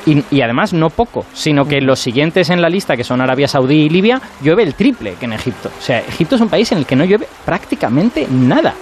Y, 0.06 0.22
y 0.30 0.40
además 0.40 0.72
no 0.72 0.88
poco, 0.90 1.26
sino 1.34 1.66
que 1.66 1.80
los 1.80 1.98
siguientes 1.98 2.48
en 2.50 2.62
la 2.62 2.68
lista, 2.68 2.96
que 2.96 3.02
son 3.04 3.20
Arabia 3.20 3.48
Saudí 3.48 3.82
y 3.82 3.88
Libia, 3.88 4.20
llueve 4.40 4.62
el 4.62 4.74
triple 4.74 5.14
que 5.18 5.24
en 5.26 5.32
Egipto. 5.32 5.68
O 5.76 5.82
sea, 5.82 5.98
Egipto 5.98 6.36
es 6.36 6.40
un 6.40 6.48
país 6.48 6.70
en 6.72 6.78
el 6.78 6.86
que 6.86 6.94
no 6.94 7.04
llueve 7.04 7.26
prácticamente 7.44 8.26
nada. 8.30 8.74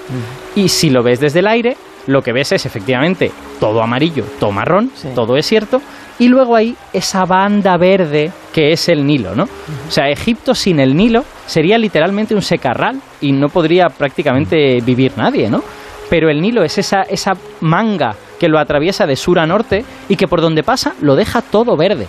Y 0.55 0.69
si 0.69 0.91
lo 0.91 1.03
ves 1.03 1.21
desde 1.21 1.39
el 1.39 1.47
aire, 1.47 1.77
lo 2.07 2.21
que 2.23 2.33
ves 2.33 2.53
es 2.53 2.67
efectivamente 2.67 3.33
todo 3.59 3.83
amarillo, 3.83 4.25
todo 4.39 4.53
marrón, 4.53 4.91
Sí. 4.95 5.09
todo 5.15 5.35
desierto, 5.35 5.81
y 6.19 6.29
luego 6.29 6.55
hay 6.55 6.77
esa 6.93 7.25
banda 7.25 7.77
verde 7.79 8.31
que 8.53 8.73
es 8.73 8.89
el 8.91 9.07
Nilo, 9.07 9.35
¿no? 9.35 9.45
O 9.45 9.91
sea, 9.91 10.11
Egipto 10.11 10.55
sin 10.55 10.79
el 10.79 10.95
Nilo 10.95 11.25
sería 11.47 11.79
literalmente 11.79 12.35
un 12.35 12.43
secarral 12.43 13.01
y 13.23 13.33
no 13.33 13.49
podría 13.49 13.89
prácticamente 13.89 14.81
vivir 14.85 15.13
nadie, 15.17 15.49
¿no? 15.49 15.63
Pero 16.11 16.29
el 16.29 16.41
Nilo 16.43 16.63
es 16.63 16.77
esa, 16.77 17.03
esa 17.03 17.33
manga 17.63 18.15
que 18.45 18.51
lo 18.51 18.59
atraviesa 18.59 19.07
de 19.07 19.17
sur 19.17 19.39
a 19.39 19.47
norte 19.47 19.87
y 20.07 20.17
que 20.17 20.29
por 20.29 20.43
donde 20.43 20.63
pasa 20.63 20.93
lo 21.01 21.17
deja 21.17 21.41
todo 21.41 21.79
verde. 21.79 22.07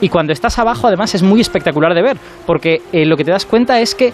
Y 0.00 0.08
cuando 0.08 0.32
estás 0.32 0.58
abajo, 0.58 0.88
además, 0.88 1.14
es 1.14 1.22
muy 1.22 1.40
espectacular 1.40 1.94
de 1.94 2.02
ver, 2.02 2.16
porque 2.44 2.82
eh, 2.92 3.06
lo 3.06 3.16
que 3.16 3.22
te 3.22 3.30
das 3.30 3.46
cuenta 3.46 3.80
es 3.80 3.94
que 3.94 4.12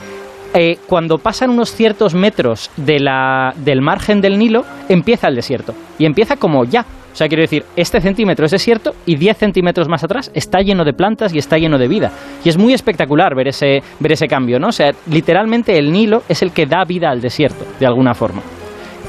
eh, 0.52 0.76
cuando 0.86 1.16
pasan 1.16 1.48
unos 1.48 1.72
ciertos 1.72 2.12
metros 2.12 2.70
de 2.76 3.00
la, 3.00 3.54
del 3.56 3.80
margen 3.80 4.20
del 4.20 4.38
Nilo, 4.38 4.66
empieza 4.90 5.28
el 5.28 5.34
desierto. 5.34 5.72
Y 5.98 6.04
empieza 6.04 6.36
como 6.36 6.66
ya. 6.66 6.84
O 7.10 7.16
sea, 7.16 7.26
quiero 7.26 7.40
decir, 7.40 7.64
este 7.74 8.02
centímetro 8.02 8.44
es 8.44 8.52
desierto 8.52 8.94
y 9.06 9.16
10 9.16 9.38
centímetros 9.38 9.88
más 9.88 10.04
atrás 10.04 10.30
está 10.34 10.60
lleno 10.60 10.84
de 10.84 10.92
plantas 10.92 11.32
y 11.32 11.38
está 11.38 11.56
lleno 11.56 11.78
de 11.78 11.88
vida. 11.88 12.12
Y 12.44 12.50
es 12.50 12.58
muy 12.58 12.74
espectacular 12.74 13.34
ver 13.34 13.48
ese, 13.48 13.82
ver 13.98 14.12
ese 14.12 14.28
cambio, 14.28 14.60
¿no? 14.60 14.68
O 14.68 14.72
sea, 14.72 14.92
literalmente 15.10 15.78
el 15.78 15.90
Nilo 15.90 16.22
es 16.28 16.42
el 16.42 16.52
que 16.52 16.66
da 16.66 16.84
vida 16.84 17.08
al 17.08 17.22
desierto, 17.22 17.64
de 17.80 17.86
alguna 17.86 18.12
forma. 18.12 18.42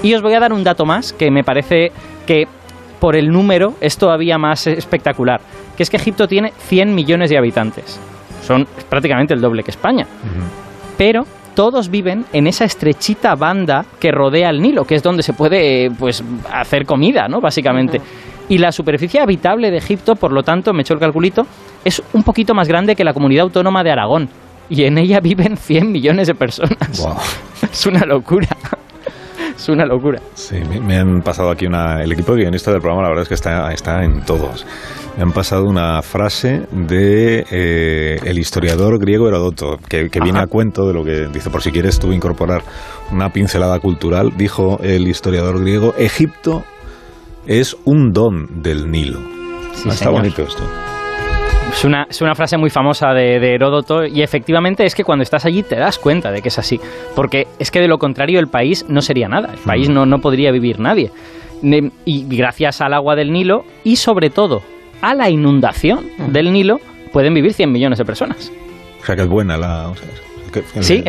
Y 0.03 0.13
os 0.13 0.21
voy 0.21 0.33
a 0.33 0.39
dar 0.41 0.51
un 0.51 0.65
dato 0.65 0.85
más 0.85 1.13
que 1.13 1.31
me 1.31 1.45
parece 1.45 1.93
que 2.25 2.47
por 2.99 3.15
el 3.15 3.29
número 3.29 3.73
es 3.81 3.97
todavía 3.97 4.37
más 4.37 4.65
espectacular, 4.67 5.41
que 5.75 5.83
es 5.83 5.89
que 5.89 5.97
Egipto 5.97 6.27
tiene 6.27 6.53
100 6.57 6.95
millones 6.95 7.29
de 7.29 7.37
habitantes. 7.37 7.99
Son 8.41 8.65
prácticamente 8.89 9.33
el 9.33 9.41
doble 9.41 9.63
que 9.63 9.71
España. 9.71 10.07
Pero 10.97 11.25
todos 11.55 11.89
viven 11.89 12.25
en 12.33 12.47
esa 12.47 12.65
estrechita 12.65 13.35
banda 13.35 13.85
que 13.99 14.11
rodea 14.11 14.49
el 14.49 14.61
Nilo, 14.61 14.85
que 14.85 14.95
es 14.95 15.03
donde 15.03 15.23
se 15.23 15.33
puede 15.33 15.91
pues 15.91 16.23
hacer 16.51 16.85
comida, 16.85 17.27
¿no? 17.27 17.41
Básicamente. 17.41 18.01
Y 18.49 18.57
la 18.57 18.71
superficie 18.71 19.21
habitable 19.21 19.71
de 19.71 19.77
Egipto, 19.77 20.15
por 20.15 20.31
lo 20.31 20.43
tanto, 20.43 20.73
me 20.73 20.81
hecho 20.81 20.93
el 20.93 20.99
calculito, 20.99 21.45
es 21.85 22.01
un 22.13 22.23
poquito 22.23 22.53
más 22.53 22.67
grande 22.67 22.95
que 22.95 23.03
la 23.03 23.13
comunidad 23.13 23.43
autónoma 23.43 23.83
de 23.83 23.91
Aragón. 23.91 24.29
Y 24.69 24.83
en 24.83 24.97
ella 24.97 25.19
viven 25.19 25.57
100 25.57 25.91
millones 25.91 26.27
de 26.27 26.35
personas. 26.35 26.99
Wow. 26.99 27.15
Es 27.71 27.85
una 27.87 28.05
locura. 28.05 28.49
Es 29.55 29.69
una 29.69 29.85
locura. 29.85 30.19
Sí, 30.33 30.57
me, 30.69 30.79
me 30.79 30.97
han 30.97 31.21
pasado 31.21 31.49
aquí 31.51 31.65
una... 31.65 32.03
El 32.03 32.11
equipo 32.11 32.33
de 32.33 32.41
guionistas 32.41 32.73
del 32.73 32.81
programa, 32.81 33.03
la 33.03 33.09
verdad 33.09 33.23
es 33.23 33.29
que 33.29 33.35
está, 33.35 33.71
está 33.71 34.03
en 34.03 34.25
todos. 34.25 34.65
Me 35.15 35.23
han 35.23 35.31
pasado 35.31 35.65
una 35.65 36.01
frase 36.01 36.67
de 36.71 37.45
eh, 37.51 38.19
el 38.23 38.39
historiador 38.39 38.99
griego 38.99 39.27
Herodoto, 39.27 39.77
que, 39.87 40.09
que 40.09 40.19
viene 40.19 40.39
a 40.39 40.47
cuento 40.47 40.87
de 40.87 40.93
lo 40.93 41.03
que 41.03 41.27
dice, 41.27 41.49
por 41.51 41.61
si 41.61 41.71
quieres 41.71 41.99
tú 41.99 42.11
incorporar 42.11 42.63
una 43.11 43.29
pincelada 43.29 43.79
cultural, 43.79 44.33
dijo 44.35 44.79
el 44.81 45.07
historiador 45.07 45.61
griego, 45.61 45.93
Egipto 45.97 46.63
es 47.45 47.77
un 47.85 48.11
don 48.11 48.63
del 48.63 48.89
Nilo. 48.89 49.19
Sí, 49.75 49.89
está 49.89 50.09
bonito 50.09 50.41
esto. 50.41 50.63
Es 51.71 51.83
una, 51.85 52.07
es 52.09 52.21
una 52.21 52.33
frase 52.35 52.55
muy 52.57 52.69
famosa 52.69 53.13
de, 53.13 53.39
de 53.39 53.55
Heródoto 53.55 54.05
y 54.05 54.21
efectivamente 54.21 54.85
es 54.85 54.95
que 54.95 55.03
cuando 55.03 55.23
estás 55.23 55.45
allí 55.45 55.63
te 55.63 55.75
das 55.75 55.97
cuenta 55.97 56.31
de 56.31 56.41
que 56.41 56.47
es 56.49 56.57
así. 56.59 56.79
Porque 57.15 57.47
es 57.59 57.71
que 57.71 57.81
de 57.81 57.87
lo 57.87 57.97
contrario 57.97 58.39
el 58.39 58.47
país 58.47 58.85
no 58.87 59.01
sería 59.01 59.27
nada, 59.27 59.49
el 59.53 59.59
país 59.59 59.89
no, 59.89 60.05
no 60.05 60.19
podría 60.19 60.51
vivir 60.51 60.79
nadie. 60.79 61.11
Y 62.05 62.25
gracias 62.37 62.79
al 62.81 62.93
agua 62.93 63.15
del 63.15 63.31
Nilo 63.31 63.65
y 63.83 63.95
sobre 63.97 64.29
todo 64.29 64.61
a 65.01 65.13
la 65.13 65.29
inundación 65.29 66.05
del 66.29 66.53
Nilo 66.53 66.79
pueden 67.11 67.33
vivir 67.33 67.53
100 67.53 67.71
millones 67.71 67.99
de 67.99 68.05
personas. 68.05 68.51
O 69.01 69.05
sea 69.05 69.15
que 69.15 69.23
es 69.23 69.27
buena 69.27 69.57
la... 69.57 69.89
o 69.89 69.95
sea, 69.95 70.07
que- 70.53 70.83
Sí, 70.83 71.03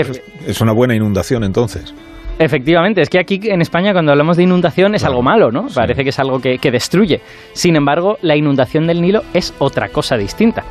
es 0.47 0.61
una 0.61 0.73
buena 0.73 0.95
inundación 0.95 1.45
entonces. 1.45 1.95
Efectivamente, 2.39 3.01
es 3.01 3.09
que 3.11 3.19
aquí 3.21 3.41
en 3.45 3.61
España 3.61 3.93
cuando 3.93 4.11
hablamos 4.13 4.37
de 4.37 4.43
inundación 4.43 4.95
es 4.95 5.03
Claro, 5.03 5.13
algo 5.13 5.23
malo, 5.23 5.51
¿no? 5.53 5.69
sí. 5.69 5.75
Parece 5.77 6.03
que 6.03 6.09
es 6.11 6.19
algo 6.19 6.41
que, 6.41 6.59
que 6.59 6.71
destruye. 6.71 7.21
Sin 7.53 7.77
embargo, 7.77 8.17
la 8.23 8.37
inundación 8.37 8.87
del 8.87 9.01
Nilo 9.01 9.23
es 9.35 9.55
otra 9.61 9.89
cosa 9.89 10.17
distinta. 10.17 10.65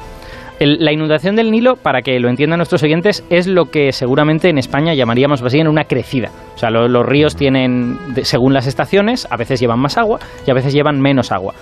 la 0.59 0.91
inundación 0.93 1.35
del 1.35 1.51
Nilo, 1.51 1.75
para 1.75 2.01
que 2.01 2.19
lo 2.19 2.29
entiendan 2.29 2.57
nuestros 2.59 2.83
oyentes, 2.83 3.25
es 3.29 3.47
lo 3.47 3.65
que 3.65 3.91
seguramente 3.91 4.49
en 4.49 4.57
España 4.57 4.93
llamaríamos 4.93 5.41
básicamente 5.41 5.69
una 5.71 5.83
crecida. 5.85 6.29
O 6.55 6.57
sea, 6.57 6.69
los 6.69 7.05
ríos 7.05 7.35
tienen, 7.35 7.97
según 8.23 8.53
las 8.53 8.67
estaciones, 8.67 9.27
a 9.29 9.35
veces 9.37 9.59
llevan 9.59 9.79
más 9.79 9.97
agua 9.97 10.19
y 10.45 10.51
a 10.51 10.53
veces 10.53 10.73
llevan 10.73 11.01
menos 11.01 11.31
agua. 11.31 11.53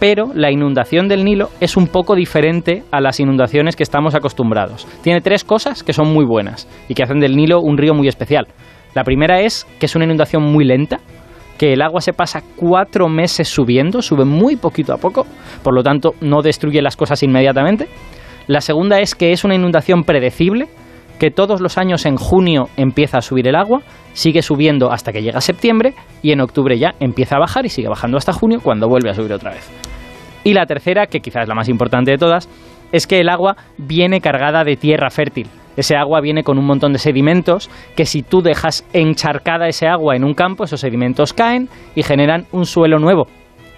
Pero 0.00 0.30
la 0.34 0.50
inundación 0.52 1.08
del 1.08 1.24
Nilo 1.24 1.50
es 1.60 1.76
un 1.76 1.88
poco 1.88 2.14
diferente 2.14 2.84
a 2.92 3.00
las 3.00 3.18
inundaciones 3.20 3.74
que 3.76 3.82
estamos 3.82 4.14
acostumbrados. 4.14 4.86
Tiene 5.02 5.20
tres 5.20 5.42
cosas 5.44 5.82
que 5.82 5.92
son 5.92 6.12
muy 6.12 6.24
buenas 6.24 6.68
y 6.88 6.94
que 6.94 7.02
hacen 7.02 7.18
del 7.20 7.36
Nilo 7.36 7.60
un 7.60 7.76
río 7.76 7.94
muy 7.94 8.06
especial. 8.08 8.46
La 8.94 9.04
primera 9.04 9.40
es 9.40 9.66
que 9.78 9.86
es 9.86 9.94
una 9.96 10.04
inundación 10.04 10.42
muy 10.42 10.64
lenta, 10.64 11.00
que 11.58 11.72
el 11.72 11.82
agua 11.82 12.00
se 12.00 12.12
pasa 12.12 12.42
cuatro 12.56 13.08
meses 13.08 13.48
subiendo, 13.48 14.00
sube 14.00 14.24
muy 14.24 14.56
poquito 14.56 14.94
a 14.94 14.98
poco, 14.98 15.26
por 15.62 15.74
lo 15.74 15.82
tanto 15.82 16.14
no 16.20 16.40
destruye 16.40 16.80
las 16.80 16.96
cosas 16.96 17.22
inmediatamente. 17.22 17.88
La 18.46 18.60
segunda 18.60 19.00
es 19.00 19.14
que 19.14 19.32
es 19.32 19.44
una 19.44 19.56
inundación 19.56 20.04
predecible, 20.04 20.68
que 21.18 21.30
todos 21.30 21.60
los 21.60 21.76
años 21.78 22.06
en 22.06 22.16
junio 22.16 22.68
empieza 22.76 23.18
a 23.18 23.22
subir 23.22 23.48
el 23.48 23.56
agua, 23.56 23.82
sigue 24.12 24.40
subiendo 24.40 24.92
hasta 24.92 25.12
que 25.12 25.20
llega 25.20 25.40
septiembre 25.40 25.94
y 26.22 26.30
en 26.30 26.40
octubre 26.40 26.78
ya 26.78 26.94
empieza 27.00 27.36
a 27.36 27.40
bajar 27.40 27.66
y 27.66 27.68
sigue 27.68 27.88
bajando 27.88 28.16
hasta 28.16 28.32
junio 28.32 28.60
cuando 28.62 28.88
vuelve 28.88 29.10
a 29.10 29.14
subir 29.14 29.32
otra 29.32 29.50
vez. 29.50 29.68
Y 30.44 30.54
la 30.54 30.64
tercera, 30.66 31.06
que 31.06 31.20
quizás 31.20 31.42
es 31.42 31.48
la 31.48 31.54
más 31.56 31.68
importante 31.68 32.12
de 32.12 32.18
todas, 32.18 32.48
es 32.92 33.06
que 33.06 33.20
el 33.20 33.28
agua 33.28 33.56
viene 33.76 34.20
cargada 34.20 34.64
de 34.64 34.76
tierra 34.76 35.10
fértil. 35.10 35.48
Ese 35.78 35.94
agua 35.94 36.20
viene 36.20 36.42
con 36.42 36.58
un 36.58 36.66
montón 36.66 36.92
de 36.92 36.98
sedimentos 36.98 37.70
que 37.94 38.04
si 38.04 38.24
tú 38.24 38.42
dejas 38.42 38.84
encharcada 38.92 39.68
ese 39.68 39.86
agua 39.86 40.16
en 40.16 40.24
un 40.24 40.34
campo, 40.34 40.64
esos 40.64 40.80
sedimentos 40.80 41.32
caen 41.32 41.68
y 41.94 42.02
generan 42.02 42.46
un 42.50 42.66
suelo 42.66 42.98
nuevo. 42.98 43.28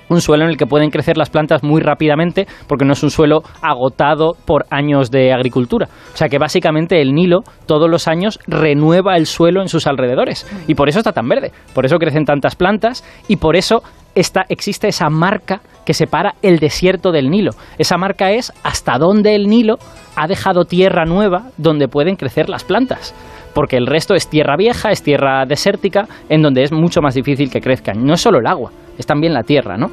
Un 0.08 0.22
suelo 0.22 0.44
en 0.44 0.50
el 0.50 0.56
que 0.56 0.64
pueden 0.64 0.88
crecer 0.88 1.18
las 1.18 1.28
plantas 1.28 1.62
muy 1.62 1.82
rápidamente 1.82 2.46
porque 2.66 2.86
no 2.86 2.94
es 2.94 3.02
un 3.02 3.10
suelo 3.10 3.42
agotado 3.60 4.32
por 4.46 4.64
años 4.70 5.10
de 5.10 5.34
agricultura. 5.34 5.88
O 6.14 6.16
sea 6.16 6.30
que 6.30 6.38
básicamente 6.38 7.02
el 7.02 7.12
Nilo 7.12 7.40
todos 7.66 7.90
los 7.90 8.08
años 8.08 8.40
renueva 8.46 9.18
el 9.18 9.26
suelo 9.26 9.60
en 9.60 9.68
sus 9.68 9.86
alrededores. 9.86 10.48
Y 10.66 10.76
por 10.76 10.88
eso 10.88 11.00
está 11.00 11.12
tan 11.12 11.28
verde, 11.28 11.52
por 11.74 11.84
eso 11.84 11.98
crecen 11.98 12.24
tantas 12.24 12.56
plantas 12.56 13.04
y 13.28 13.36
por 13.36 13.56
eso 13.56 13.82
está, 14.14 14.46
existe 14.48 14.88
esa 14.88 15.10
marca 15.10 15.60
que 15.84 15.94
separa 15.94 16.34
el 16.42 16.58
desierto 16.58 17.12
del 17.12 17.30
Nilo. 17.30 17.52
Esa 17.78 17.96
marca 17.96 18.32
es 18.32 18.52
hasta 18.62 18.98
dónde 18.98 19.34
el 19.34 19.48
Nilo 19.48 19.78
ha 20.16 20.26
dejado 20.26 20.64
tierra 20.64 21.04
nueva 21.04 21.50
donde 21.56 21.88
pueden 21.88 22.16
crecer 22.16 22.48
las 22.48 22.64
plantas 22.64 23.14
porque 23.54 23.76
el 23.76 23.86
resto 23.86 24.14
es 24.14 24.28
tierra 24.28 24.56
vieja, 24.56 24.90
es 24.90 25.02
tierra 25.02 25.44
desértica, 25.46 26.06
en 26.28 26.42
donde 26.42 26.62
es 26.62 26.72
mucho 26.72 27.00
más 27.00 27.14
difícil 27.14 27.50
que 27.50 27.60
crezcan. 27.60 28.04
No 28.04 28.14
es 28.14 28.20
solo 28.20 28.38
el 28.38 28.46
agua, 28.46 28.70
es 28.98 29.06
también 29.06 29.34
la 29.34 29.42
tierra, 29.42 29.76
¿no? 29.76 29.90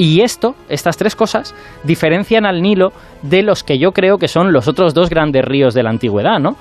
Y 0.00 0.20
esto, 0.20 0.54
estas 0.68 0.96
tres 0.96 1.16
cosas, 1.16 1.54
diferencian 1.82 2.46
al 2.46 2.62
Nilo 2.62 2.92
de 3.22 3.42
los 3.42 3.64
que 3.64 3.78
yo 3.78 3.90
creo 3.90 4.16
que 4.16 4.28
son 4.28 4.52
los 4.52 4.68
otros 4.68 4.94
dos 4.94 5.10
grandes 5.10 5.44
ríos 5.44 5.74
de 5.74 5.82
la 5.82 5.90
antigüedad, 5.90 6.38
¿no? 6.38 6.56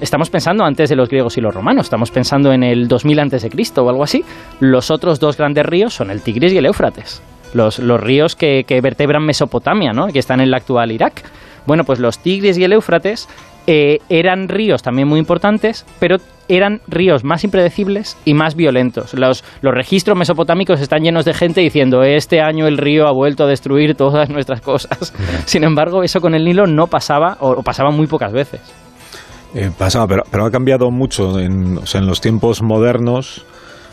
Estamos 0.00 0.28
pensando 0.28 0.62
antes 0.64 0.90
de 0.90 0.96
los 0.96 1.08
griegos 1.08 1.38
y 1.38 1.40
los 1.40 1.54
romanos, 1.54 1.86
estamos 1.86 2.10
pensando 2.10 2.52
en 2.52 2.62
el 2.62 2.88
2000 2.88 3.18
antes 3.18 3.42
de 3.42 3.48
Cristo 3.48 3.82
o 3.82 3.88
algo 3.88 4.04
así. 4.04 4.22
Los 4.60 4.90
otros 4.90 5.18
dos 5.20 5.38
grandes 5.38 5.64
ríos 5.64 5.94
son 5.94 6.10
el 6.10 6.20
Tigris 6.20 6.52
y 6.52 6.58
el 6.58 6.66
Éufrates, 6.66 7.22
los, 7.54 7.78
los 7.78 8.00
ríos 8.00 8.36
que, 8.36 8.64
que 8.66 8.80
vertebran 8.80 9.24
Mesopotamia, 9.24 9.92
¿no? 9.92 10.08
Que 10.08 10.18
están 10.18 10.40
en 10.40 10.48
el 10.48 10.54
actual 10.54 10.92
Irak. 10.92 11.22
Bueno, 11.66 11.84
pues 11.84 11.98
los 11.98 12.18
Tigris 12.18 12.58
y 12.58 12.64
el 12.64 12.72
Éufrates 12.72 13.28
eh, 13.66 13.98
eran 14.08 14.48
ríos 14.48 14.82
también 14.82 15.06
muy 15.06 15.20
importantes, 15.20 15.86
pero 16.00 16.16
eran 16.48 16.80
ríos 16.88 17.22
más 17.22 17.44
impredecibles 17.44 18.16
y 18.24 18.34
más 18.34 18.56
violentos. 18.56 19.14
Los, 19.14 19.44
los, 19.60 19.72
registros 19.72 20.18
mesopotámicos 20.18 20.80
están 20.80 21.02
llenos 21.02 21.24
de 21.24 21.32
gente 21.32 21.60
diciendo 21.60 22.02
este 22.02 22.40
año 22.40 22.66
el 22.66 22.76
río 22.76 23.06
ha 23.06 23.12
vuelto 23.12 23.44
a 23.44 23.46
destruir 23.46 23.94
todas 23.94 24.28
nuestras 24.28 24.60
cosas. 24.60 25.14
Sin 25.46 25.62
embargo, 25.62 26.02
eso 26.02 26.20
con 26.20 26.34
el 26.34 26.44
Nilo 26.44 26.66
no 26.66 26.88
pasaba 26.88 27.36
o, 27.38 27.62
pasaba 27.62 27.90
muy 27.90 28.08
pocas 28.08 28.32
veces. 28.32 28.60
Eh, 29.54 29.70
pasaba, 29.76 30.08
pero, 30.08 30.22
pero, 30.30 30.46
ha 30.46 30.50
cambiado 30.50 30.90
mucho 30.90 31.38
en, 31.38 31.78
en 31.94 32.06
los 32.06 32.20
tiempos 32.20 32.62
modernos, 32.62 33.44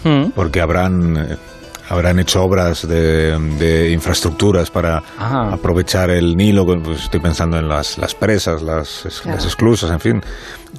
mm. 0.04 0.32
porque 0.34 0.62
habrán... 0.62 1.18
Eh, 1.18 1.38
habrán 1.89 2.19
hecho 2.19 2.43
obras 2.43 2.88
de, 2.88 3.91
infraestructuras 3.91 4.69
para 4.69 5.01
ah. 5.17 5.51
aprovechar 5.53 6.12
el 6.12 6.36
Nilo, 6.36 6.65
pues 6.65 7.03
estoy 7.03 7.19
pensando 7.19 7.58
en 7.58 7.67
las, 7.67 7.98
las 7.98 8.15
presas, 8.15 8.62
las, 8.62 9.05
esclusas, 9.05 9.91
en 9.91 10.00
fin. 10.00 10.22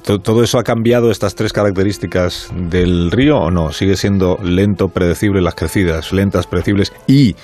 ¿Todo 0.03 0.41
eso 0.41 0.57
ha 0.57 0.63
cambiado 0.63 1.11
estas 1.11 1.35
tres 1.35 1.51
características 1.51 2.49
del 2.55 3.11
río 3.11 3.37
o 3.37 3.51
no? 3.51 3.71
¿Sigue 3.71 3.95
siendo 3.97 4.37
lento, 4.41 4.87
predecible 4.87 5.41
las 5.41 5.53
crecidas, 5.53 6.13
lentas, 6.13 6.47
predecibles 6.47 6.93
y 7.07 7.35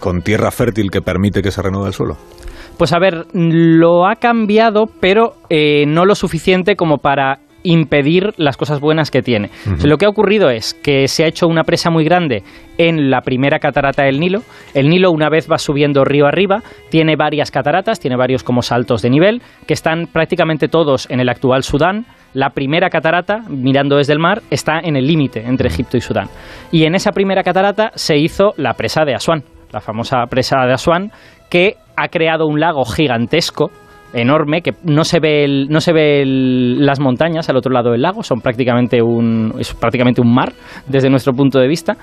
con 0.00 0.22
tierra 0.22 0.50
fértil 0.50 0.90
que 0.90 1.00
permite 1.00 1.42
que 1.42 1.52
se 1.52 1.62
renueve 1.62 1.88
el 1.88 1.94
suelo? 1.94 2.16
Pues 2.76 2.92
a 2.92 2.98
ver, 2.98 3.26
lo 3.34 4.06
ha 4.06 4.16
cambiado, 4.16 4.86
pero 5.00 5.34
eh, 5.48 5.84
no 5.86 6.06
lo 6.06 6.14
suficiente 6.14 6.76
como 6.76 6.98
para 6.98 7.38
impedir 7.62 8.32
las 8.36 8.56
cosas 8.56 8.80
buenas 8.80 9.10
que 9.10 9.22
tiene. 9.22 9.50
lo 9.82 9.96
que 9.96 10.06
ha 10.06 10.08
ocurrido 10.08 10.50
es 10.50 10.74
que 10.74 11.08
se 11.08 11.24
ha 11.24 11.26
hecho 11.26 11.46
una 11.46 11.64
presa 11.64 11.90
muy 11.90 12.04
grande 12.04 12.42
en 12.78 13.10
la 13.10 13.20
primera 13.20 13.58
catarata 13.58 14.04
del 14.04 14.20
Nilo. 14.20 14.42
El 14.74 14.88
Nilo 14.88 15.10
una 15.10 15.28
vez 15.28 15.48
va 15.50 15.58
subiendo 15.58 16.04
río 16.04 16.26
arriba, 16.26 16.62
tiene 16.90 17.16
varias 17.16 17.50
cataratas, 17.50 18.00
tiene 18.00 18.16
varios 18.16 18.42
como 18.42 18.62
saltos 18.62 19.02
de 19.02 19.10
nivel, 19.10 19.42
que 19.66 19.74
están 19.74 20.06
prácticamente 20.06 20.68
todos 20.68 21.08
en 21.10 21.20
el 21.20 21.28
actual 21.28 21.62
Sudán. 21.62 22.06
La 22.32 22.50
primera 22.50 22.90
catarata, 22.90 23.40
mirando 23.48 23.96
desde 23.96 24.12
el 24.12 24.20
mar, 24.20 24.42
está 24.50 24.78
en 24.80 24.96
el 24.96 25.06
límite 25.06 25.40
entre 25.40 25.68
Egipto 25.68 25.96
y 25.96 26.00
Sudán. 26.00 26.28
Y 26.70 26.84
en 26.84 26.94
esa 26.94 27.10
primera 27.12 27.42
catarata 27.42 27.90
se 27.94 28.16
hizo 28.16 28.54
la 28.56 28.74
presa 28.74 29.04
de 29.04 29.14
Asuán, 29.14 29.42
la 29.72 29.80
famosa 29.80 30.24
presa 30.26 30.64
de 30.64 30.72
Asuán, 30.72 31.10
que 31.50 31.74
ha 31.96 32.08
creado 32.08 32.46
un 32.46 32.60
lago 32.60 32.84
gigantesco 32.84 33.70
enorme 34.12 34.62
que 34.62 34.72
no 34.84 35.04
se 35.04 35.20
ve 35.20 35.66
no 35.68 35.80
se 35.80 35.92
ve 35.92 36.24
las 36.26 37.00
montañas 37.00 37.48
al 37.48 37.56
otro 37.56 37.72
lado 37.72 37.92
del 37.92 38.02
lago 38.02 38.22
son 38.22 38.40
prácticamente 38.40 39.02
un 39.02 39.54
es 39.58 39.72
prácticamente 39.74 40.20
un 40.20 40.32
mar 40.32 40.52
desde 40.86 41.10
nuestro 41.10 41.32
punto 41.32 41.58
de 41.58 41.68
vista. 41.68 41.96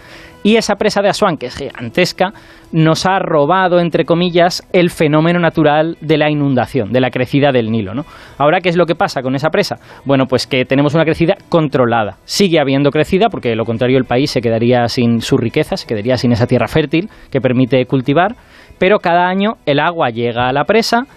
Y 0.44 0.56
esa 0.56 0.76
presa 0.76 1.02
de 1.02 1.10
Asuán 1.10 1.38
que 1.38 1.48
es 1.48 1.56
gigantesca 1.56 2.32
nos 2.72 3.06
ha 3.06 3.20
robado 3.20 3.80
entre 3.80 4.06
comillas 4.06 4.66
el 4.72 4.90
fenómeno 4.90 5.40
natural 5.40 5.98
de 6.00 6.18
la 6.18 6.30
inundación 6.30 6.94
de 6.94 7.02
la 7.02 7.10
crecida 7.10 7.52
del 7.52 7.72
Nilo 7.72 7.94
¿no? 7.94 8.06
ahora 8.38 8.60
qué 8.62 8.70
es 8.70 8.78
lo 8.78 8.86
que 8.86 8.96
pasa 8.96 9.22
con 9.22 9.36
esa 9.36 9.50
presa 9.50 9.78
bueno 10.06 10.26
pues 10.26 10.48
que 10.48 10.64
tenemos 10.64 10.94
una 10.94 11.04
crecida 11.04 11.36
controlada. 11.50 12.18
Sigue 12.24 12.60
habiendo 12.60 12.92
crecida 12.92 13.28
porque 13.30 13.50
de 13.50 13.56
lo 13.56 13.66
contrario 13.66 13.98
el 13.98 14.06
país 14.06 14.32
se 14.32 14.42
quedaría 14.42 14.88
sin 14.88 15.22
su 15.22 15.38
riqueza 15.38 15.76
se 15.76 15.88
quedaría 15.88 16.18
sin 16.18 16.32
esa 16.32 16.48
tierra 16.48 16.68
fértil 16.68 17.10
que 17.32 17.42
permite 17.42 17.86
cultivar 17.86 18.36
pero 18.78 19.00
cada 19.00 19.28
año 19.28 19.54
el 19.66 19.80
agua 19.80 20.10
llega 20.10 20.48
a 20.48 20.54
la 20.54 20.64
presa 20.64 21.08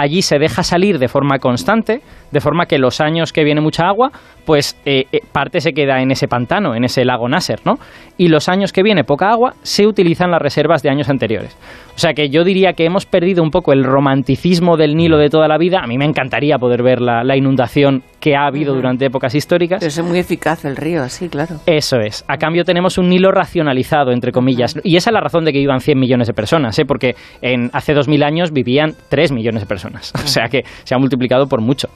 allí 0.00 0.22
se 0.22 0.38
deja 0.38 0.62
salir 0.62 0.98
de 0.98 1.08
forma 1.08 1.38
constante, 1.38 2.00
de 2.30 2.40
forma 2.40 2.66
que 2.66 2.78
los 2.78 3.00
años 3.00 3.32
que 3.32 3.44
viene 3.44 3.60
mucha 3.60 3.86
agua, 3.86 4.10
pues 4.46 4.80
eh, 4.86 5.04
eh, 5.12 5.20
parte 5.30 5.60
se 5.60 5.72
queda 5.72 6.00
en 6.00 6.10
ese 6.10 6.26
pantano, 6.26 6.74
en 6.74 6.84
ese 6.84 7.04
lago 7.04 7.28
Nasser, 7.28 7.60
¿no? 7.64 7.74
Y 8.16 8.28
los 8.28 8.48
años 8.48 8.72
que 8.72 8.82
viene 8.82 9.04
poca 9.04 9.30
agua, 9.30 9.54
se 9.62 9.86
utilizan 9.86 10.30
las 10.30 10.40
reservas 10.40 10.82
de 10.82 10.90
años 10.90 11.08
anteriores. 11.10 11.56
O 12.00 12.02
sea 12.02 12.14
que 12.14 12.30
yo 12.30 12.44
diría 12.44 12.72
que 12.72 12.86
hemos 12.86 13.04
perdido 13.04 13.42
un 13.42 13.50
poco 13.50 13.74
el 13.74 13.84
romanticismo 13.84 14.78
del 14.78 14.96
Nilo 14.96 15.18
de 15.18 15.28
toda 15.28 15.48
la 15.48 15.58
vida. 15.58 15.80
A 15.82 15.86
mí 15.86 15.98
me 15.98 16.06
encantaría 16.06 16.56
poder 16.56 16.82
ver 16.82 17.02
la, 17.02 17.36
inundación 17.36 18.02
que 18.20 18.34
ha 18.34 18.46
habido 18.46 18.74
durante 18.74 19.04
épocas 19.04 19.34
históricas. 19.34 19.82
es 19.82 20.02
muy 20.02 20.18
eficaz 20.18 20.64
el 20.64 20.76
río, 20.76 21.06
sí, 21.10 21.28
claro. 21.28 21.56
Eso 21.66 21.98
es. 21.98 22.24
A 22.26 22.38
cambio 22.38 22.64
tenemos 22.64 22.96
un 22.96 23.10
Nilo 23.10 23.30
racionalizado, 23.32 24.12
entre 24.12 24.32
comillas. 24.32 24.76
Y 24.82 24.96
esa 24.96 25.10
es 25.10 25.12
la 25.12 25.20
razón 25.20 25.44
de 25.44 25.52
que 25.52 25.58
vivan 25.58 25.80
100 25.80 25.98
millones 25.98 26.26
de 26.26 26.32
personas, 26.32 26.78
¿eh? 26.78 26.86
porque 26.86 27.16
en, 27.42 27.68
hace 27.74 27.94
2.000 27.94 28.24
años 28.24 28.50
vivían 28.50 28.94
3 29.10 29.32
millones 29.32 29.60
de 29.60 29.66
personas. 29.66 30.10
O 30.24 30.32
sea 30.32 30.46
que 30.48 30.62
se 30.84 30.94
ha 30.94 30.98
multiplicado 30.98 31.48
por 31.48 31.60
mucho. 31.60 31.88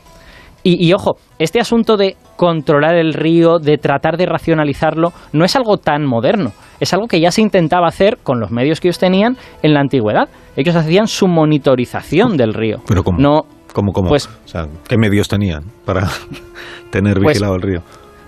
Y, 0.66 0.90
ojo, 0.94 1.16
este 1.38 1.60
asunto 1.60 1.98
de 1.98 2.16
controlar 2.36 2.94
el 2.94 3.12
río, 3.12 3.58
de 3.58 3.76
tratar 3.76 4.16
de 4.16 4.24
racionalizarlo, 4.24 5.12
no 5.34 5.44
es 5.44 5.54
algo 5.56 5.76
tan 5.76 6.06
moderno. 6.06 6.52
Es 6.80 6.94
algo 6.94 7.06
que 7.06 7.20
ya 7.20 7.30
se 7.30 7.42
intentaba 7.42 7.86
hacer 7.86 8.16
con 8.22 8.40
los 8.40 8.50
medios 8.50 8.80
que 8.80 8.88
ellos 8.88 8.98
tenían 8.98 9.36
en 9.62 9.74
la 9.74 9.80
antigüedad. 9.80 10.30
Ellos 10.56 10.74
hacían 10.74 11.06
su 11.06 11.28
monitorización 11.28 12.38
del 12.38 12.54
río. 12.54 12.78
Pero 12.88 13.04
¿cómo? 13.04 13.18
No, 13.18 13.42
¿Cómo, 13.74 13.92
cómo? 13.92 14.08
Pues, 14.08 14.26
o 14.26 14.48
sea, 14.48 14.66
¿qué 14.88 14.96
medios 14.96 15.28
tenían 15.28 15.64
para 15.84 16.08
tener 16.90 17.16
pues 17.16 17.34
vigilado 17.34 17.56
el 17.56 17.62
río? 17.62 17.80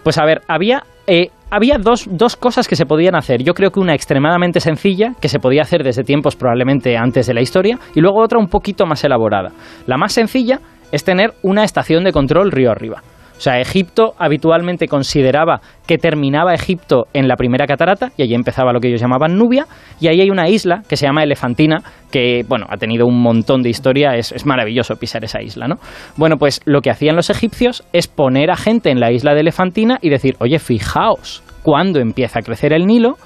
Pues 0.02 0.18
a 0.18 0.24
ver, 0.24 0.42
había 0.46 0.82
eh, 1.06 1.30
había 1.50 1.78
dos, 1.78 2.06
dos, 2.10 2.36
cosas 2.36 2.66
que 2.66 2.74
se 2.74 2.84
podían 2.84 3.14
hacer. 3.14 3.42
Yo 3.42 3.54
creo 3.54 3.70
que 3.70 3.78
una 3.78 3.94
extremadamente 3.94 4.58
sencilla, 4.58 5.12
que 5.20 5.28
se 5.28 5.38
podía 5.38 5.62
hacer 5.62 5.84
desde 5.84 6.02
tiempos 6.02 6.34
probablemente 6.34 6.96
antes 6.96 7.28
de 7.28 7.34
la 7.34 7.40
historia, 7.40 7.78
y 7.94 8.00
luego 8.00 8.20
otra 8.20 8.38
un 8.38 8.48
poquito 8.48 8.86
más 8.86 9.04
elaborada. 9.04 9.52
La 9.86 9.96
más 9.96 10.12
sencilla 10.12 10.60
es 10.92 11.04
tener 11.04 11.34
una 11.42 11.64
estación 11.64 12.04
de 12.04 12.12
control 12.12 12.50
río 12.52 12.70
arriba. 12.70 13.02
O 13.36 13.40
sea, 13.40 13.60
Egipto 13.60 14.14
habitualmente 14.18 14.88
consideraba 14.88 15.60
que 15.86 15.98
terminaba 15.98 16.54
Egipto 16.54 17.04
en 17.12 17.28
la 17.28 17.36
primera 17.36 17.66
catarata 17.66 18.10
y 18.16 18.22
allí 18.22 18.34
empezaba 18.34 18.72
lo 18.72 18.80
que 18.80 18.88
ellos 18.88 19.00
llamaban 19.00 19.36
Nubia 19.36 19.66
y 20.00 20.08
ahí 20.08 20.22
hay 20.22 20.30
una 20.30 20.48
isla 20.48 20.82
que 20.88 20.96
se 20.96 21.06
llama 21.06 21.22
Elefantina 21.22 21.82
que, 22.10 22.44
bueno, 22.48 22.64
ha 22.70 22.78
tenido 22.78 23.06
un 23.06 23.20
montón 23.20 23.60
de 23.60 23.68
historia, 23.68 24.14
es, 24.14 24.32
es 24.32 24.46
maravilloso 24.46 24.94
pisar 24.96 25.22
esa 25.22 25.42
isla, 25.42 25.68
¿no? 25.68 25.76
Bueno, 26.16 26.36
pues 26.38 26.62
lo 26.64 26.80
que 26.80 26.90
hacían 26.90 27.14
los 27.14 27.28
egipcios 27.28 27.84
es 27.92 28.08
poner 28.08 28.50
a 28.50 28.56
gente 28.56 28.90
en 28.90 29.00
la 29.00 29.12
isla 29.12 29.34
de 29.34 29.40
Elefantina 29.40 29.98
y 30.00 30.08
decir, 30.08 30.36
oye, 30.40 30.58
fijaos, 30.58 31.42
cuando 31.62 32.00
empieza 32.00 32.38
a 32.38 32.42
crecer 32.42 32.72
el 32.72 32.86
Nilo, 32.86 33.16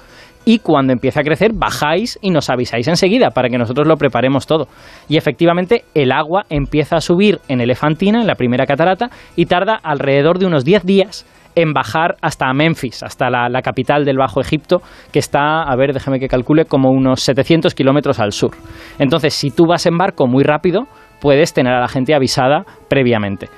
y 0.45 0.59
cuando 0.59 0.93
empiece 0.93 1.19
a 1.19 1.23
crecer 1.23 1.51
bajáis 1.53 2.17
y 2.21 2.31
nos 2.31 2.49
avisáis 2.49 2.87
enseguida 2.87 3.29
para 3.29 3.49
que 3.49 3.57
nosotros 3.57 3.87
lo 3.87 3.97
preparemos 3.97 4.47
todo. 4.47 4.67
Y 5.07 5.17
efectivamente 5.17 5.83
el 5.93 6.11
agua 6.11 6.45
empieza 6.49 6.97
a 6.97 7.01
subir 7.01 7.39
en 7.47 7.61
Elefantina, 7.61 8.21
en 8.21 8.27
la 8.27 8.35
primera 8.35 8.65
catarata, 8.65 9.09
y 9.35 9.45
tarda 9.45 9.79
alrededor 9.81 10.39
de 10.39 10.45
unos 10.45 10.65
10 10.65 10.85
días 10.85 11.25
en 11.55 11.73
bajar 11.73 12.15
hasta 12.21 12.51
Memphis, 12.53 13.03
hasta 13.03 13.29
la, 13.29 13.49
la, 13.49 13.61
capital 13.61 14.05
del 14.05 14.17
Bajo 14.17 14.39
Egipto, 14.39 14.81
que 15.11 15.19
está, 15.19 15.63
a 15.63 15.75
ver, 15.75 15.93
déjame 15.93 16.19
que 16.19 16.27
calcule, 16.27 16.63
como 16.63 16.91
unos 16.91 17.21
700 17.23 17.75
kilómetros 17.75 18.19
al 18.19 18.31
sur. 18.31 18.51
Entonces, 18.99 19.33
si 19.33 19.51
tú 19.51 19.65
vas 19.67 19.85
en 19.85 19.97
barco 19.97 20.27
muy 20.27 20.43
rápido, 20.43 20.87
puedes 21.19 21.53
tener 21.53 21.73
a 21.73 21.81
la 21.81 21.89
gente 21.89 22.15
avisada 22.15 22.63
previamente. 22.87 23.49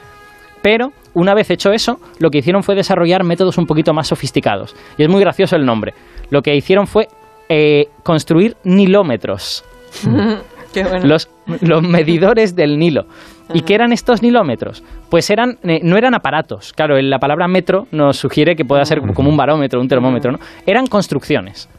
Pero, 0.63 0.92
una 1.13 1.34
vez 1.34 1.50
hecho 1.50 1.72
eso, 1.72 2.00
lo 2.20 2.29
que 2.32 2.39
hicieron 2.39 2.63
fue 2.63 2.75
desarrollar 2.75 3.24
métodos 3.24 3.58
un 3.58 3.65
poquito 3.65 3.93
más 3.93 4.08
sofisticados. 4.08 4.75
Y 4.98 5.03
es 5.03 5.10
muy 5.10 5.22
gracioso 5.22 5.55
el 5.55 5.65
nombre. 5.65 5.93
Lo 6.29 6.41
que 6.41 6.55
hicieron 6.55 6.88
fue 6.88 7.08
eh, 7.50 7.88
construir 8.03 8.55
nilómetros. 8.63 9.63
Qué 10.74 10.84
bueno. 10.84 11.05
los, 11.05 11.29
los 11.62 11.84
medidores 11.84 12.55
del 12.55 12.79
Nilo. 12.79 13.05
¿Y 13.53 13.62
qué 13.62 13.75
eran 13.75 13.93
estos 13.93 14.24
nilómetros? 14.24 14.84
Pues 15.12 15.29
eran, 15.29 15.60
eh, 15.63 15.82
no 15.84 15.98
eran 15.98 16.15
aparatos. 16.15 16.74
Claro, 16.74 17.00
la 17.00 17.20
palabra 17.20 17.48
metro 17.48 17.88
nos 17.91 18.17
sugiere 18.17 18.55
que 18.55 18.65
pueda 18.65 18.84
ser 18.86 19.01
como 19.13 19.29
un 19.29 19.38
barómetro, 19.38 19.79
un 19.79 19.88
termómetro, 19.88 20.32
¿no? 20.32 20.39
Eran 20.65 20.88
construcciones. 20.88 21.70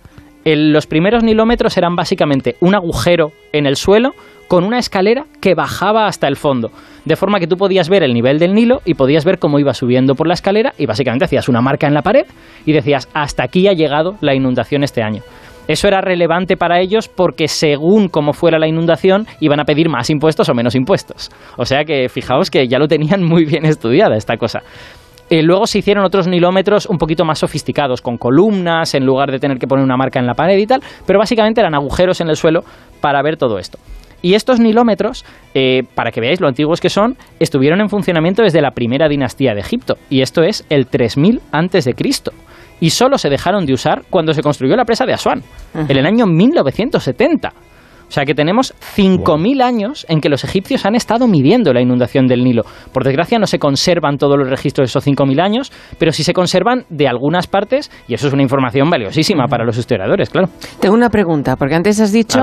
El- 0.45 0.73
los 0.73 0.87
primeros 0.87 1.25
nilómetros 1.25 1.77
eran 1.77 1.97
básicamente 1.97 2.55
un 2.61 2.77
agujero 2.77 3.33
en 3.53 3.67
el 3.67 3.75
suelo 3.75 4.15
con 4.49 4.65
una 4.65 4.79
escalera 4.79 5.27
que 5.41 5.55
bajaba 5.55 6.07
hasta 6.07 6.29
el 6.29 6.37
fondo. 6.37 6.71
De 7.05 7.17
forma 7.17 7.39
que 7.39 7.47
tú 7.47 7.57
podías 7.57 7.89
ver 7.89 8.03
el 8.03 8.15
nivel 8.15 8.39
del 8.39 8.55
Nilo 8.55 8.81
y 8.85 8.95
podías 8.95 9.25
ver 9.25 9.39
cómo 9.39 9.59
iba 9.59 9.75
subiendo 9.75 10.15
por 10.15 10.27
la 10.27 10.35
escalera 10.35 10.73
y 10.79 10.87
básicamente 10.87 11.25
hacías 11.25 11.49
una 11.49 11.61
marca 11.61 11.87
en 11.87 11.95
la 11.95 12.03
pared 12.03 12.27
y 12.65 12.73
decías, 12.73 13.09
hasta 13.15 13.45
aquí 13.45 13.69
ha 13.69 13.73
llegado 13.73 14.17
la 14.21 14.35
inundación 14.35 14.85
este 14.85 15.03
año. 15.03 15.23
Eso 15.67 15.89
era 15.89 16.03
relevante 16.03 16.57
para 16.57 16.81
ellos 16.81 17.09
porque 17.09 17.49
según 17.49 18.09
cómo 18.09 18.35
fuera 18.35 18.59
la 18.59 18.69
inundación 18.69 19.27
iban 19.41 19.61
a 19.61 19.65
pedir 19.65 19.89
más 19.89 20.11
impuestos 20.11 20.49
o 20.51 20.55
menos 20.55 20.75
impuestos. 20.75 21.31
O 21.57 21.65
sea 21.65 21.85
que 21.85 22.09
fijaos 22.11 22.51
que 22.51 22.69
ya 22.69 22.79
lo 22.79 22.87
tenían 22.87 23.23
muy 23.23 23.45
bien 23.45 23.65
estudiada 23.65 24.17
esta 24.17 24.37
cosa. 24.37 24.63
Eh, 25.31 25.43
luego 25.43 25.67
se 25.67 25.79
hicieron 25.79 26.05
otros 26.05 26.29
nilómetros 26.29 26.85
un 26.85 26.99
poquito 26.99 27.25
más 27.25 27.39
sofisticados, 27.39 28.03
con 28.03 28.19
columnas, 28.19 28.95
en 28.95 29.07
lugar 29.07 29.31
de 29.31 29.39
tener 29.39 29.59
que 29.59 29.67
poner 29.67 29.83
una 29.83 29.97
marca 29.97 30.21
en 30.21 30.27
la 30.27 30.35
pared 30.35 30.59
y 30.59 30.67
tal, 30.67 30.83
pero 31.07 31.19
básicamente 31.19 31.63
eran 31.63 31.75
agujeros 31.75 32.21
en 32.21 32.29
el 32.29 32.37
suelo 32.37 32.61
para 33.01 33.23
ver 33.23 33.39
todo 33.39 33.59
esto. 33.59 33.79
Y 34.25 34.33
estos 34.33 34.59
nilómetros, 34.59 35.23
eh, 35.53 35.83
para 35.95 36.11
que 36.11 36.19
veáis 36.19 36.41
lo 36.41 36.49
antiguos 36.49 36.81
que 36.81 36.89
son, 36.89 37.19
estuvieron 37.41 37.83
en 37.83 37.91
funcionamiento 37.91 38.43
desde 38.43 38.63
la 38.63 38.71
primera 38.71 39.07
dinastía 39.07 39.53
de 39.53 39.61
Egipto, 39.61 39.99
y 40.09 40.23
esto 40.23 40.43
es 40.43 40.65
el 40.71 40.87
3000 40.87 41.43
antes 41.53 41.85
de 41.85 41.93
Cristo. 41.93 42.33
Y 42.81 42.89
solo 42.89 43.19
se 43.19 43.29
dejaron 43.29 43.67
de 43.67 43.75
usar 43.75 44.05
cuando 44.09 44.33
se 44.33 44.41
construyó 44.41 44.77
la 44.77 44.87
presa 44.87 45.05
de 45.05 45.13
Asuán, 45.13 45.43
en 45.75 45.95
el 45.95 46.07
año 46.07 46.25
1970. 46.25 47.53
O 48.09 48.11
sea 48.11 48.25
que 48.25 48.35
tenemos 48.35 48.75
5.000 48.97 49.63
años 49.63 50.07
en 50.09 50.21
que 50.21 50.29
los 50.29 50.45
egipcios 50.45 50.85
han 50.85 50.95
estado 50.95 51.27
midiendo 51.27 51.73
la 51.73 51.81
inundación 51.81 52.27
del 52.27 52.45
Nilo. 52.45 52.63
Por 52.93 53.05
desgracia 53.05 53.39
no 53.39 53.47
se 53.47 53.59
conservan 53.59 54.19
todos 54.19 54.39
los 54.39 54.49
registros 54.49 54.87
de 54.87 54.91
esos 54.91 55.07
5.000 55.07 55.41
años, 55.41 55.73
pero 55.99 56.13
sí 56.13 56.23
se 56.23 56.33
conservan 56.33 56.85
de 56.91 57.09
algunas 57.09 57.47
partes 57.47 57.91
y 58.09 58.15
eso 58.15 58.29
es 58.29 58.33
una 58.33 58.43
información 58.43 58.91
valiosísima 58.91 59.47
para 59.47 59.65
los 59.65 59.79
historiadores, 59.79 60.31
claro. 60.31 60.49
Tengo 60.81 60.95
una 60.95 61.11
pregunta, 61.11 61.57
porque 61.57 61.75
antes 61.75 62.01
has 62.01 62.13
dicho 62.13 62.41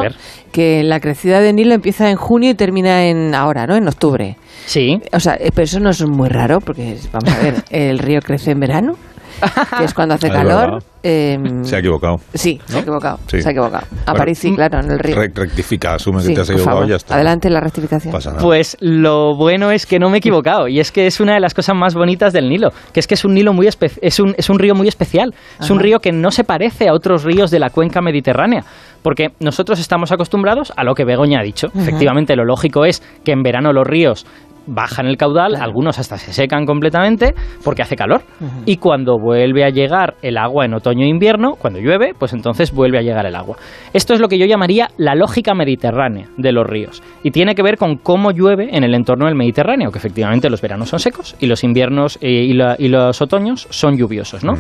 que 0.52 0.84
la 0.84 1.00
crecida 1.00 1.40
de 1.40 1.54
Nilo 1.54 1.74
empieza 1.74 2.10
en 2.10 2.18
junio 2.18 2.50
y 2.50 2.54
termina 2.54 3.06
en 3.06 3.36
ahora, 3.36 3.66
¿no? 3.68 3.76
En 3.76 3.88
octubre. 3.88 4.38
Sí, 4.66 5.00
O 5.12 5.20
sea, 5.20 5.36
eh, 5.36 5.52
pero 5.54 5.64
eso 5.64 5.80
no 5.80 5.90
es 5.90 6.06
muy 6.08 6.30
raro, 6.30 6.60
porque 6.60 6.98
vamos 7.12 7.38
a 7.38 7.44
ver, 7.44 7.56
el 7.70 8.00
río 8.00 8.20
crece 8.22 8.52
en 8.52 8.60
verano, 8.60 8.94
que 9.78 9.84
es 9.86 9.94
cuando 9.94 10.16
hace 10.16 10.28
Es 10.28 10.34
calor. 10.34 10.84
em, 11.04 11.64
Se 11.64 11.76
ha 11.76 11.80
equivocado. 11.80 12.20
Sí, 12.34 12.60
se 12.66 12.78
ha 12.78 12.82
equivocado. 12.82 13.20
Sí. 13.28 13.42
Se 13.42 13.48
ha 13.50 13.52
equivocado. 13.52 13.86
A 14.06 14.14
París 14.14 14.38
sí, 14.40 14.54
claro, 14.54 14.80
en 14.80 14.92
el 14.92 15.00
río. 15.00 15.16
Re- 15.16 15.32
rectifica, 15.34 15.96
asume 15.96 16.24
que 16.24 16.34
te 16.34 16.42
has 16.42 16.50
equivocado 16.50 16.78
favor. 16.78 16.88
y 16.88 16.90
ya 16.92 16.96
está. 16.98 17.16
Adelante 17.16 17.50
la 17.50 17.60
rectificación. 17.60 18.14
Pasa 18.14 18.32
nada. 18.32 18.42
Pues 18.42 18.78
lo 18.80 19.36
bueno 19.36 19.72
es 19.72 19.86
que 19.86 20.00
no 20.00 20.10
me 20.10 20.18
he 20.18 20.20
equivocado 20.20 20.68
y 20.68 20.80
es 20.80 20.92
que 20.92 21.08
es 21.08 21.20
una 21.20 21.34
de 21.34 21.40
las 21.40 21.54
cosas 21.54 21.76
más 21.76 21.96
bonitas 21.96 22.34
del 22.34 22.50
Nilo, 22.50 22.70
que 22.94 23.00
es 23.00 23.08
que 23.08 23.16
es 23.16 23.26
un 23.26 23.34
Nilo 23.34 23.54
muy 23.54 23.68
es 23.68 24.20
un, 24.20 24.36
es 24.38 24.50
un 24.50 24.60
río 24.60 24.76
muy 24.76 24.88
especial, 24.88 25.34
es 25.60 25.70
un 25.70 25.80
río 25.80 26.00
que 26.00 26.12
no 26.12 26.32
se 26.32 26.44
parece 26.44 26.88
a 26.90 26.94
otros 26.94 27.24
ríos 27.24 27.52
de 27.52 27.60
la 27.60 27.70
cuenca 27.70 28.02
mediterránea, 28.02 28.64
porque 29.02 29.30
nosotros 29.40 29.80
estamos 29.80 30.12
acostumbrados 30.12 30.72
a 30.76 30.84
lo 30.84 30.94
que 30.94 31.06
Begoña 31.06 31.40
ha 31.40 31.44
dicho. 31.44 31.68
Efectivamente, 31.76 32.36
lo 32.36 32.46
lógico 32.46 32.86
es 32.86 33.02
que 33.24 33.32
en 33.32 33.44
verano 33.44 33.74
los 33.74 33.88
ríos 33.88 34.26
bajan 34.68 35.08
el 35.08 35.18
caudal, 35.18 35.56
algunos 35.56 35.98
hasta 36.00 36.18
se 36.18 36.34
secan 36.34 36.66
completamente 36.66 37.34
porque 37.64 37.82
hace 37.82 37.96
calor. 37.96 38.22
Y 38.66 38.78
cuando 38.78 39.18
vuelve 39.20 39.64
a 39.66 39.70
llegar 39.70 40.16
el 40.22 40.38
agua 40.38 40.66
en 40.66 40.74
otoño 40.74 41.04
e 41.06 41.10
invierno, 41.10 41.56
cuando 41.56 41.80
llueve, 41.80 42.14
pues 42.18 42.34
entonces 42.34 42.72
vuelve 42.72 42.98
a 43.00 43.02
llegar 43.02 43.26
el 43.26 43.36
agua. 43.36 43.58
Esto 43.94 44.14
es 44.14 44.20
lo 44.20 44.28
que 44.28 44.38
yo 44.38 44.46
llamaría 44.46 44.90
la 44.98 45.16
lógica 45.16 45.54
mediterránea 45.54 46.28
de 46.38 46.52
los 46.52 46.66
ríos. 46.66 47.02
Y 47.24 47.32
tiene 47.32 47.56
que 47.56 47.64
ver 47.64 47.78
con 47.78 47.98
cómo 47.98 48.32
llueve 48.32 48.70
en 48.76 48.84
el 48.84 48.94
entorno 48.94 49.26
del 49.26 49.36
Mediterráneo, 49.36 49.92
que 49.92 49.98
efectivamente 49.98 50.50
los 50.50 50.62
veranos 50.62 50.90
son 50.90 51.00
secos 51.00 51.36
y 51.40 51.48
los 51.48 51.64
inviernos 51.64 52.18
eh, 52.22 52.30
y, 52.30 52.54
la- 52.54 52.76
y 52.78 52.88
los 52.88 53.22
otoños 53.22 53.68
son 53.70 53.98
lluviosos, 53.98 54.44
¿no? 54.44 54.54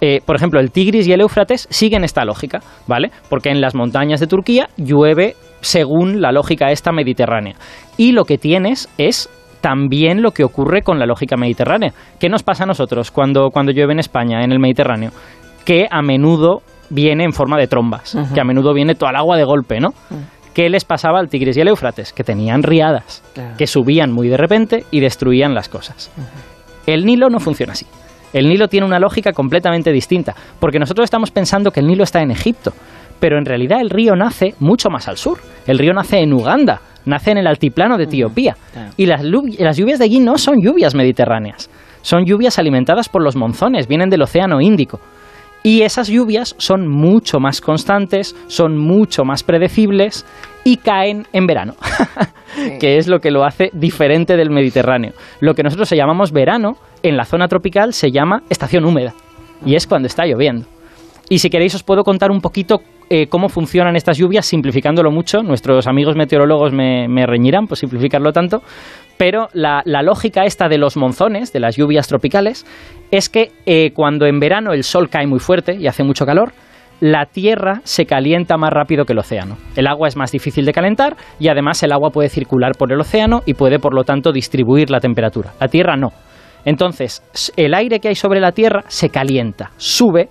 Eh, 0.00 0.20
por 0.26 0.36
ejemplo, 0.36 0.60
el 0.60 0.70
Tigris 0.70 1.06
y 1.06 1.12
el 1.12 1.20
Éufrates 1.20 1.66
siguen 1.70 2.04
esta 2.04 2.24
lógica, 2.24 2.60
¿vale? 2.86 3.10
Porque 3.28 3.50
en 3.50 3.60
las 3.60 3.74
montañas 3.74 4.20
de 4.20 4.26
Turquía 4.26 4.68
llueve 4.76 5.36
según 5.60 6.20
la 6.20 6.30
lógica 6.32 6.70
esta 6.70 6.92
mediterránea. 6.92 7.54
Y 7.96 8.12
lo 8.12 8.24
que 8.24 8.36
tienes 8.38 8.88
es 8.98 9.30
también 9.64 10.20
lo 10.20 10.32
que 10.32 10.44
ocurre 10.44 10.82
con 10.82 10.98
la 10.98 11.06
lógica 11.06 11.38
mediterránea. 11.38 11.94
¿Qué 12.20 12.28
nos 12.28 12.42
pasa 12.42 12.64
a 12.64 12.66
nosotros 12.66 13.10
cuando, 13.10 13.48
cuando 13.50 13.72
llueve 13.72 13.94
en 13.94 13.98
España, 13.98 14.44
en 14.44 14.52
el 14.52 14.58
Mediterráneo? 14.58 15.10
Que 15.64 15.88
a 15.90 16.02
menudo 16.02 16.60
viene 16.90 17.24
en 17.24 17.32
forma 17.32 17.56
de 17.56 17.66
trombas, 17.66 18.14
que 18.34 18.40
a 18.42 18.44
menudo 18.44 18.74
viene 18.74 18.94
toda 18.94 19.12
el 19.12 19.16
agua 19.16 19.38
de 19.38 19.44
golpe, 19.44 19.80
¿no? 19.80 19.94
¿Qué 20.52 20.68
les 20.68 20.84
pasaba 20.84 21.18
al 21.18 21.30
Tigris 21.30 21.56
y 21.56 21.62
al 21.62 21.68
Éufrates? 21.68 22.12
Que 22.12 22.22
tenían 22.24 22.62
riadas, 22.62 23.22
Claro. 23.32 23.56
que 23.56 23.66
subían 23.66 24.12
muy 24.12 24.28
de 24.28 24.36
repente 24.36 24.84
y 24.90 25.00
destruían 25.00 25.54
las 25.54 25.70
cosas. 25.70 26.10
El 26.86 27.06
Nilo 27.06 27.30
no 27.30 27.40
funciona 27.40 27.72
así. 27.72 27.86
El 28.34 28.50
Nilo 28.50 28.68
tiene 28.68 28.86
una 28.86 28.98
lógica 28.98 29.32
completamente 29.32 29.92
distinta, 29.92 30.34
porque 30.60 30.78
nosotros 30.78 31.04
estamos 31.04 31.30
pensando 31.30 31.70
que 31.70 31.80
el 31.80 31.86
Nilo 31.86 32.04
está 32.04 32.20
en 32.20 32.32
Egipto, 32.32 32.74
pero 33.20 33.38
en 33.38 33.44
realidad 33.44 33.80
el 33.80 33.90
río 33.90 34.14
nace 34.16 34.54
mucho 34.60 34.90
más 34.90 35.08
al 35.08 35.16
sur. 35.16 35.38
El 35.66 35.78
río 35.78 35.92
nace 35.92 36.18
en 36.18 36.32
Uganda, 36.32 36.80
nace 37.04 37.30
en 37.30 37.38
el 37.38 37.46
altiplano 37.46 37.96
de 37.96 38.04
Etiopía. 38.04 38.56
Y 38.96 39.06
las, 39.06 39.22
las 39.22 39.76
lluvias 39.76 39.98
de 39.98 40.04
allí 40.04 40.20
no 40.20 40.38
son 40.38 40.60
lluvias 40.60 40.94
mediterráneas, 40.94 41.70
son 42.02 42.24
lluvias 42.24 42.58
alimentadas 42.58 43.08
por 43.08 43.22
los 43.22 43.36
monzones, 43.36 43.88
vienen 43.88 44.10
del 44.10 44.22
Océano 44.22 44.60
Índico. 44.60 45.00
Y 45.66 45.80
esas 45.80 46.08
lluvias 46.08 46.54
son 46.58 46.86
mucho 46.86 47.40
más 47.40 47.62
constantes, 47.62 48.36
son 48.48 48.76
mucho 48.76 49.24
más 49.24 49.42
predecibles 49.42 50.26
y 50.62 50.76
caen 50.76 51.26
en 51.32 51.46
verano, 51.46 51.74
que 52.80 52.98
es 52.98 53.08
lo 53.08 53.20
que 53.20 53.30
lo 53.30 53.44
hace 53.44 53.70
diferente 53.72 54.36
del 54.36 54.50
Mediterráneo. 54.50 55.12
Lo 55.40 55.54
que 55.54 55.62
nosotros 55.62 55.88
llamamos 55.88 56.32
verano, 56.32 56.76
en 57.02 57.16
la 57.16 57.24
zona 57.24 57.48
tropical 57.48 57.94
se 57.94 58.10
llama 58.10 58.42
estación 58.50 58.84
húmeda, 58.84 59.14
y 59.64 59.74
es 59.74 59.86
cuando 59.86 60.06
está 60.06 60.26
lloviendo. 60.26 60.66
Y 61.30 61.38
si 61.38 61.48
queréis 61.48 61.74
os 61.74 61.82
puedo 61.82 62.04
contar 62.04 62.30
un 62.30 62.42
poquito 62.42 62.82
eh, 63.10 63.26
cómo 63.28 63.48
funcionan 63.48 63.96
estas 63.96 64.18
lluvias, 64.18 64.46
simplificándolo 64.46 65.10
mucho. 65.10 65.42
Nuestros 65.42 65.86
amigos 65.86 66.16
meteorólogos 66.16 66.72
me, 66.72 67.26
reñirán 67.26 67.66
por 67.66 67.78
simplificarlo 67.78 68.32
tanto. 68.32 68.62
Pero 69.16 69.48
la, 69.52 69.82
lógica 70.02 70.44
esta 70.44 70.68
de 70.68 70.78
los 70.78 70.96
monzones, 70.96 71.52
de 71.52 71.60
las 71.60 71.76
lluvias 71.76 72.08
tropicales, 72.08 72.66
es 73.10 73.28
que 73.28 73.52
eh, 73.66 73.92
cuando 73.92 74.26
en 74.26 74.40
verano 74.40 74.72
el 74.72 74.82
sol 74.82 75.08
cae 75.08 75.26
muy 75.26 75.38
fuerte 75.38 75.76
y 75.78 75.86
hace 75.86 76.02
mucho 76.02 76.26
calor, 76.26 76.52
la 77.00 77.26
tierra 77.26 77.80
se 77.84 78.06
calienta 78.06 78.56
más 78.56 78.72
rápido 78.72 79.04
que 79.04 79.12
el 79.12 79.18
océano. 79.18 79.56
El 79.76 79.86
agua 79.86 80.08
es 80.08 80.16
más 80.16 80.32
difícil 80.32 80.64
de 80.64 80.72
calentar 80.72 81.16
y 81.38 81.48
además 81.48 81.82
el 81.82 81.92
agua 81.92 82.10
puede 82.10 82.28
circular 82.28 82.72
por 82.78 82.92
el 82.92 83.00
océano 83.00 83.42
y 83.46 83.54
puede 83.54 83.78
por 83.78 83.94
lo 83.94 84.04
tanto 84.04 84.32
distribuir 84.32 84.90
la 84.90 85.00
temperatura. 85.00 85.52
La 85.60 85.68
tierra 85.68 85.96
no. 85.96 86.12
Entonces, 86.64 87.22
el 87.56 87.74
aire 87.74 88.00
que 88.00 88.08
hay 88.08 88.14
sobre 88.14 88.40
la 88.40 88.52
tierra 88.52 88.84
se 88.88 89.10
calienta, 89.10 89.72
sube 89.76 90.28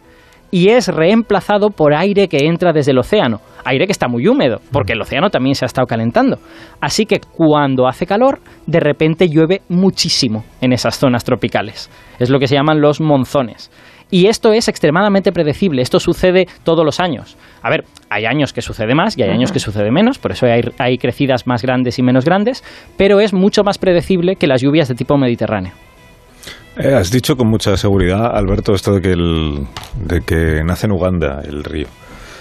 y 0.54 0.70
es 0.70 0.88
reemplazado 0.88 1.72
por 1.72 1.96
aire 1.96 2.28
que 2.28 2.46
entra 2.46 2.72
desde 2.74 2.92
el 2.92 3.00
océano, 3.00 3.42
aire 3.66 3.88
que 3.88 3.92
está 3.92 4.08
muy 4.08 4.28
húmedo, 4.28 4.62
porque 4.72 4.94
el 4.94 5.02
océano 5.02 5.32
también 5.32 5.56
se 5.56 5.66
ha 5.66 5.68
estado 5.68 5.88
calentando. 5.88 6.38
Así 6.80 7.08
que 7.08 7.20
cuando 7.20 7.88
hace 7.88 8.06
calor, 8.06 8.40
de 8.68 8.80
repente 8.80 9.30
llueve 9.30 9.64
muchísimo 9.68 10.46
en 10.62 10.72
esas 10.72 11.00
zonas 11.00 11.24
tropicales. 11.24 11.90
Es 12.20 12.30
lo 12.30 12.38
que 12.38 12.46
se 12.46 12.54
llaman 12.54 12.82
los 12.82 13.02
monzones. 13.02 13.72
Y 14.12 14.28
esto 14.28 14.54
es 14.54 14.68
extremadamente 14.68 15.32
predecible, 15.32 15.82
esto 15.82 16.00
sucede 16.00 16.46
todos 16.64 16.86
los 16.86 17.00
años. 17.00 17.36
A 17.64 17.72
ver, 17.72 17.86
hay 18.12 18.26
años 18.26 18.54
que 18.54 18.62
sucede 18.62 18.94
más 18.94 19.18
y 19.18 19.24
hay 19.24 19.32
años 19.32 19.52
que 19.52 19.58
sucede 19.58 19.90
menos, 19.90 20.20
por 20.20 20.34
eso 20.34 20.46
hay, 20.46 20.62
hay 20.78 21.00
crecidas 21.00 21.48
más 21.48 21.64
grandes 21.64 21.98
y 21.98 22.04
menos 22.04 22.26
grandes, 22.26 22.64
pero 22.96 23.20
es 23.22 23.34
mucho 23.34 23.64
más 23.64 23.80
predecible 23.80 24.36
que 24.36 24.46
las 24.46 24.62
lluvias 24.62 24.88
de 24.88 24.94
tipo 24.94 25.18
mediterráneo. 25.18 25.74
Eh, 26.78 26.94
has 26.94 27.12
dicho 27.12 27.36
con 27.36 27.48
mucha 27.48 27.78
seguridad, 27.78 28.36
Alberto, 28.36 28.74
esto 28.74 28.94
de 28.94 29.02
que, 29.02 29.12
el, 29.12 29.68
de 29.96 30.22
que 30.22 30.64
nace 30.64 30.88
en 30.88 30.94
Uganda 30.94 31.42
el 31.44 31.64
río. 31.64 31.88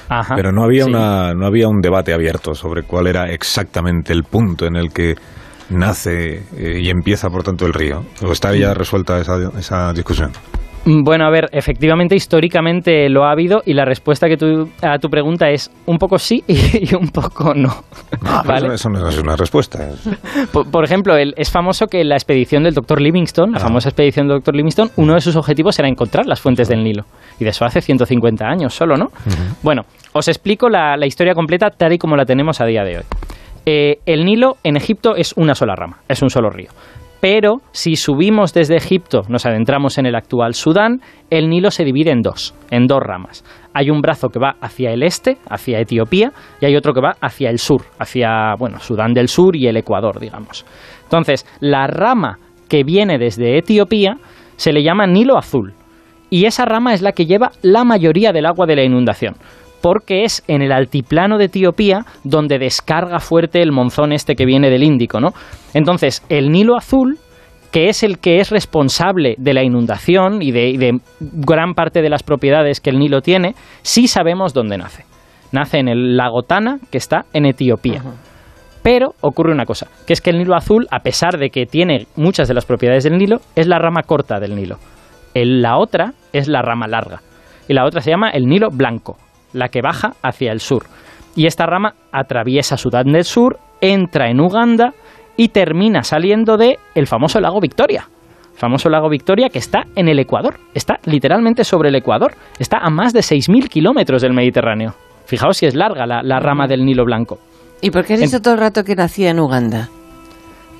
Ajá, 0.09 0.35
Pero 0.37 0.53
no 0.53 0.65
había, 0.65 0.85
sí. 0.85 0.91
una, 0.91 1.35
no 1.35 1.47
había 1.47 1.69
un 1.69 1.81
debate 1.81 2.13
abierto 2.13 2.55
sobre 2.55 2.83
cuál 2.83 3.07
era 3.07 3.31
exactamente 3.31 4.13
el 4.13 4.25
punto 4.25 4.67
en 4.67 4.77
el 4.77 4.91
que 4.93 5.15
nace 5.71 6.45
eh, 6.57 6.81
y 6.83 6.91
empieza, 6.91 7.29
por 7.29 7.43
tanto, 7.43 7.67
el 7.67 7.73
río. 7.73 8.05
¿O 8.23 8.33
está 8.33 8.55
ya 8.55 8.75
resuelta 8.75 9.19
esa, 9.21 9.37
esa 9.59 9.93
discusión? 9.93 10.33
Mm, 10.85 11.05
bueno, 11.05 11.25
a 11.27 11.31
ver, 11.31 11.49
efectivamente, 11.53 12.17
históricamente 12.17 13.09
lo 13.09 13.25
ha 13.25 13.31
habido 13.31 13.63
y 13.65 13.75
la 13.75 13.85
respuesta 13.85 14.29
que 14.29 14.37
tú, 14.37 14.69
a 14.83 14.99
tu 14.99 15.09
pregunta 15.09 15.49
es 15.51 15.71
un 15.87 15.99
poco 15.99 16.19
sí 16.19 16.43
y, 16.49 16.95
un 16.95 17.09
poco 17.09 17.55
no. 17.55 17.85
Ah, 18.25 18.43
¿vale? 18.45 18.75
Eso 18.75 18.89
no 18.89 19.09
es 19.09 19.19
una 19.19 19.37
respuesta. 19.37 19.89
Por, 20.53 20.85
ejemplo, 20.85 21.17
el, 21.17 21.35
es 21.37 21.51
famoso 21.51 21.87
que 21.87 22.05
la 22.05 22.17
expedición 22.17 22.65
del 22.65 22.75
doctor 22.75 23.01
Livingstone, 23.01 23.53
la 23.53 23.59
ah. 23.59 23.61
famosa 23.61 23.91
expedición 23.91 24.27
del 24.27 24.39
doctor 24.39 24.57
Livingstone, 24.57 24.91
uno 24.97 25.15
de 25.15 25.21
sus 25.21 25.37
objetivos 25.37 25.79
era 25.79 25.89
encontrar 25.89 26.27
las 26.27 26.41
fuentes 26.41 26.69
del 26.69 26.83
Nilo. 26.83 27.05
Y 27.39 27.45
de 27.45 27.51
eso 27.51 27.65
hace 27.65 27.81
150 27.81 28.45
años 28.45 28.75
solo, 28.75 28.97
¿no? 28.97 29.11
Bueno, 29.63 29.83
os 30.13 30.29
explico 30.29 30.69
la, 30.69 30.97
historia 31.07 31.35
completa 31.35 31.71
tal 31.71 31.93
y 31.93 31.99
como 31.99 32.17
la 32.17 32.25
tenemos 32.25 32.61
a 32.61 32.67
día 32.67 32.85
de 32.85 32.99
hoy. 32.99 33.05
Eh, 33.65 33.99
el 34.07 34.25
Nilo 34.25 34.57
en 34.65 34.77
Egipto 34.77 35.15
es 35.17 35.33
una 35.37 35.55
sola 35.55 35.75
rama, 35.75 35.99
es 36.09 36.21
un 36.23 36.31
solo 36.31 36.51
río. 36.51 36.71
Pero 37.23 37.59
si 37.71 37.95
subimos 37.95 38.53
desde 38.53 38.75
Egipto, 38.75 39.23
nos 39.29 39.47
adentramos 39.47 39.97
en 39.97 40.07
el 40.07 40.17
actual 40.17 40.55
Sudán, 40.55 40.99
el 41.31 41.49
Nilo 41.49 41.71
se 41.71 41.85
divide 41.85 42.11
en 42.11 42.21
dos, 42.21 42.53
en 42.69 42.89
dos 42.89 42.99
ramas. 43.01 43.45
Hay 43.73 43.91
un 43.91 44.01
brazo 44.01 44.29
que 44.29 44.41
va 44.41 44.57
hacia 44.61 44.91
el 44.91 45.05
este, 45.05 45.39
hacia 45.49 45.79
Etiopía, 45.79 46.33
y 46.61 46.67
hay 46.67 46.75
otro 46.75 46.93
que 46.93 47.01
va 47.01 47.15
hacia 47.21 47.49
el 47.49 47.59
sur, 47.61 47.83
hacia, 48.01 48.57
bueno, 48.59 48.81
Sudán 48.81 49.13
del 49.15 49.29
Sur 49.29 49.55
y 49.55 49.69
el 49.69 49.77
Ecuador, 49.77 50.19
digamos. 50.19 50.67
Entonces, 51.05 51.47
la 51.61 51.87
rama 51.87 52.41
que 52.69 52.83
viene 52.83 53.19
desde 53.19 53.57
Etiopía 53.57 54.17
se 54.57 54.73
le 54.73 54.83
llama 54.83 55.07
Nilo 55.07 55.39
Azul, 55.39 55.75
y 56.29 56.47
esa 56.47 56.65
rama 56.65 56.93
es 56.93 57.03
la 57.03 57.13
que 57.13 57.27
lleva 57.27 57.53
la 57.63 57.85
mayoría 57.85 58.33
del 58.33 58.47
agua 58.47 58.67
de 58.67 58.75
la 58.75 58.83
inundación 58.83 59.37
porque 59.83 60.23
es 60.23 60.43
en 60.49 60.63
el 60.63 60.73
altiplano 60.73 61.37
de 61.37 61.47
Etiopía 61.47 62.07
donde 62.25 62.59
descarga 62.59 63.19
fuerte 63.19 63.61
el 63.61 63.73
monzón 63.73 64.13
este 64.13 64.37
que 64.37 64.47
viene 64.47 64.71
del 64.71 64.85
Índico, 64.85 65.21
¿no? 65.21 65.35
Entonces, 65.75 66.25
el 66.29 66.51
Nilo 66.51 66.77
Azul, 66.77 67.19
que 67.73 67.89
es 67.89 68.03
el 68.03 68.19
que 68.19 68.39
es 68.39 68.51
responsable 68.51 69.35
de 69.39 69.55
la 69.55 69.65
inundación 69.65 70.41
y 70.41 70.53
de, 70.53 71.01
gran 71.21 71.75
parte 71.75 72.01
de 72.01 72.11
las 72.11 72.23
propiedades 72.23 72.81
que 72.81 72.91
el 72.91 72.99
Nilo 72.99 73.21
tiene, 73.21 73.55
sí 73.83 74.07
sabemos 74.07 74.55
dónde 74.55 74.79
nace. 74.79 75.05
Nace 75.51 75.79
en 75.79 75.89
el 75.89 76.17
lago 76.17 76.43
Tana, 76.43 76.79
que 76.91 76.99
está 76.99 77.27
en 77.33 77.45
Etiopía. 77.45 78.03
Pero 78.83 79.15
ocurre 79.21 79.53
una 79.53 79.67
cosa, 79.67 79.89
que 80.07 80.13
es 80.13 80.21
que 80.21 80.31
el 80.31 80.39
Nilo 80.39 80.55
Azul, 80.55 80.87
a 80.91 81.01
pesar 81.01 81.39
de 81.39 81.51
que 81.51 81.67
tiene 81.67 82.07
muchas 82.17 82.49
de 82.49 82.55
las 82.55 82.67
propiedades 82.67 83.05
del 83.05 83.19
Nilo, 83.19 83.39
es 83.55 83.67
la 83.67 83.79
rama 83.79 84.03
corta 84.03 84.39
del 84.39 84.55
Nilo. 84.55 84.79
la 85.35 85.79
otra 85.79 86.13
es 86.33 86.49
la 86.49 86.63
rama 86.63 86.87
larga. 86.87 87.21
Y 87.69 87.75
la 87.75 87.85
otra 87.85 88.01
se 88.01 88.11
llama 88.11 88.31
el 88.31 88.47
Nilo 88.47 88.69
Blanco, 88.71 89.17
la 89.53 89.69
que 89.69 89.83
baja 89.83 90.13
hacia 90.23 90.53
el 90.53 90.61
sur. 90.61 90.85
Y 91.35 91.47
esta 91.47 91.67
rama 91.67 91.95
atraviesa 92.13 92.77
Sudán 92.77 93.13
del 93.13 93.25
Sur, 93.25 93.59
entra 93.81 94.29
en 94.29 94.41
Uganda 94.41 94.93
y 95.37 95.49
termina 95.49 96.03
saliendo 96.03 96.57
de 96.57 96.79
el 96.95 97.07
famoso 97.07 97.41
lago 97.41 97.61
Victoria. 97.61 98.09
El 98.53 98.59
famoso 98.59 98.91
lago 98.91 99.09
Victoria 99.09 99.49
que 99.49 99.59
está 99.59 99.85
en 99.97 100.09
el 100.09 100.19
Ecuador, 100.19 100.59
está 100.75 100.99
literalmente 101.07 101.65
sobre 101.65 101.89
el 101.89 101.95
Ecuador, 101.95 102.35
está 102.59 102.79
a 102.79 102.91
más 102.91 103.13
de 103.13 103.21
6.000 103.21 103.69
kilómetros 103.69 104.23
del 104.23 104.35
Mediterráneo. 104.35 104.95
Fijaos 105.25 105.57
si 105.57 105.67
es 105.67 105.75
larga 105.75 106.07
la, 106.07 106.41
rama 106.41 106.67
del 106.67 106.85
Nilo 106.85 107.05
Blanco. 107.05 107.39
¿Y 107.81 107.91
por 107.91 108.05
qué 108.05 108.15
has 108.15 108.21
dicho 108.21 108.41
todo 108.41 108.55
el 108.55 108.61
rato 108.61 108.85
que 108.85 108.95
nacía 108.95 109.31
en 109.31 109.41
Uganda? 109.41 109.89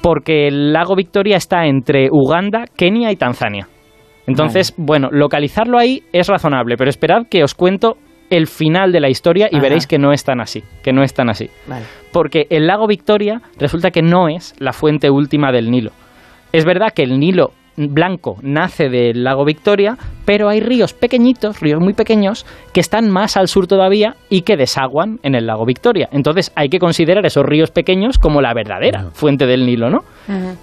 Porque 0.03 0.49
el 0.49 0.73
lago 0.73 0.95
Victoria 0.95 1.37
está 1.37 1.65
entre 1.65 2.09
Uganda, 2.11 2.65
Kenia 2.77 3.11
y 3.11 3.17
Tanzania. 3.17 3.69
Entonces, 4.27 4.75
bueno, 4.77 5.09
localizarlo 5.11 5.79
ahí 5.79 6.03
es 6.13 6.29
razonable, 6.29 6.77
pero 6.77 6.91
esperad 6.91 7.23
que 7.29 7.43
os 7.43 7.55
cuento 7.55 7.97
el 8.33 8.47
final 8.47 8.93
de 8.93 9.01
la 9.01 9.11
historia 9.11 9.49
y 9.53 9.61
veréis 9.61 9.87
que 9.87 9.99
no 9.99 10.13
es 10.13 10.25
tan 10.25 10.41
así, 10.41 10.65
que 10.83 10.93
no 10.93 11.03
es 11.03 11.13
tan 11.13 11.29
así. 11.29 11.51
Porque 12.13 12.47
el 12.49 12.67
lago 12.67 12.87
Victoria 12.87 13.43
resulta 13.59 13.91
que 13.91 14.01
no 14.01 14.29
es 14.29 14.55
la 14.59 14.73
fuente 14.73 15.11
última 15.11 15.53
del 15.53 15.71
Nilo. 15.71 15.93
Es 16.51 16.65
verdad 16.65 16.93
que 16.95 17.03
el 17.03 17.21
Nilo 17.21 17.53
blanco 17.77 18.37
nace 18.43 18.89
del 18.89 19.25
lago 19.25 19.45
Victoria, 19.45 19.97
pero 20.25 20.49
hay 20.49 20.61
ríos 20.61 20.95
pequeñitos, 20.95 21.61
ríos 21.61 21.81
muy 21.81 21.93
pequeños, 21.93 22.47
que 22.73 22.81
están 22.81 23.11
más 23.11 23.37
al 23.37 23.49
sur 23.49 23.67
todavía 23.67 24.17
y 24.31 24.43
que 24.43 24.57
desaguan 24.57 25.19
en 25.23 25.35
el 25.35 25.47
lago 25.47 25.67
Victoria. 25.67 26.09
Entonces 26.13 26.53
hay 26.55 26.69
que 26.69 26.79
considerar 26.79 27.25
esos 27.27 27.45
ríos 27.45 27.71
pequeños 27.71 28.19
como 28.19 28.41
la 28.41 28.55
verdadera 28.55 29.11
fuente 29.13 29.47
del 29.47 29.67
Nilo, 29.67 29.91
¿no? 29.91 30.05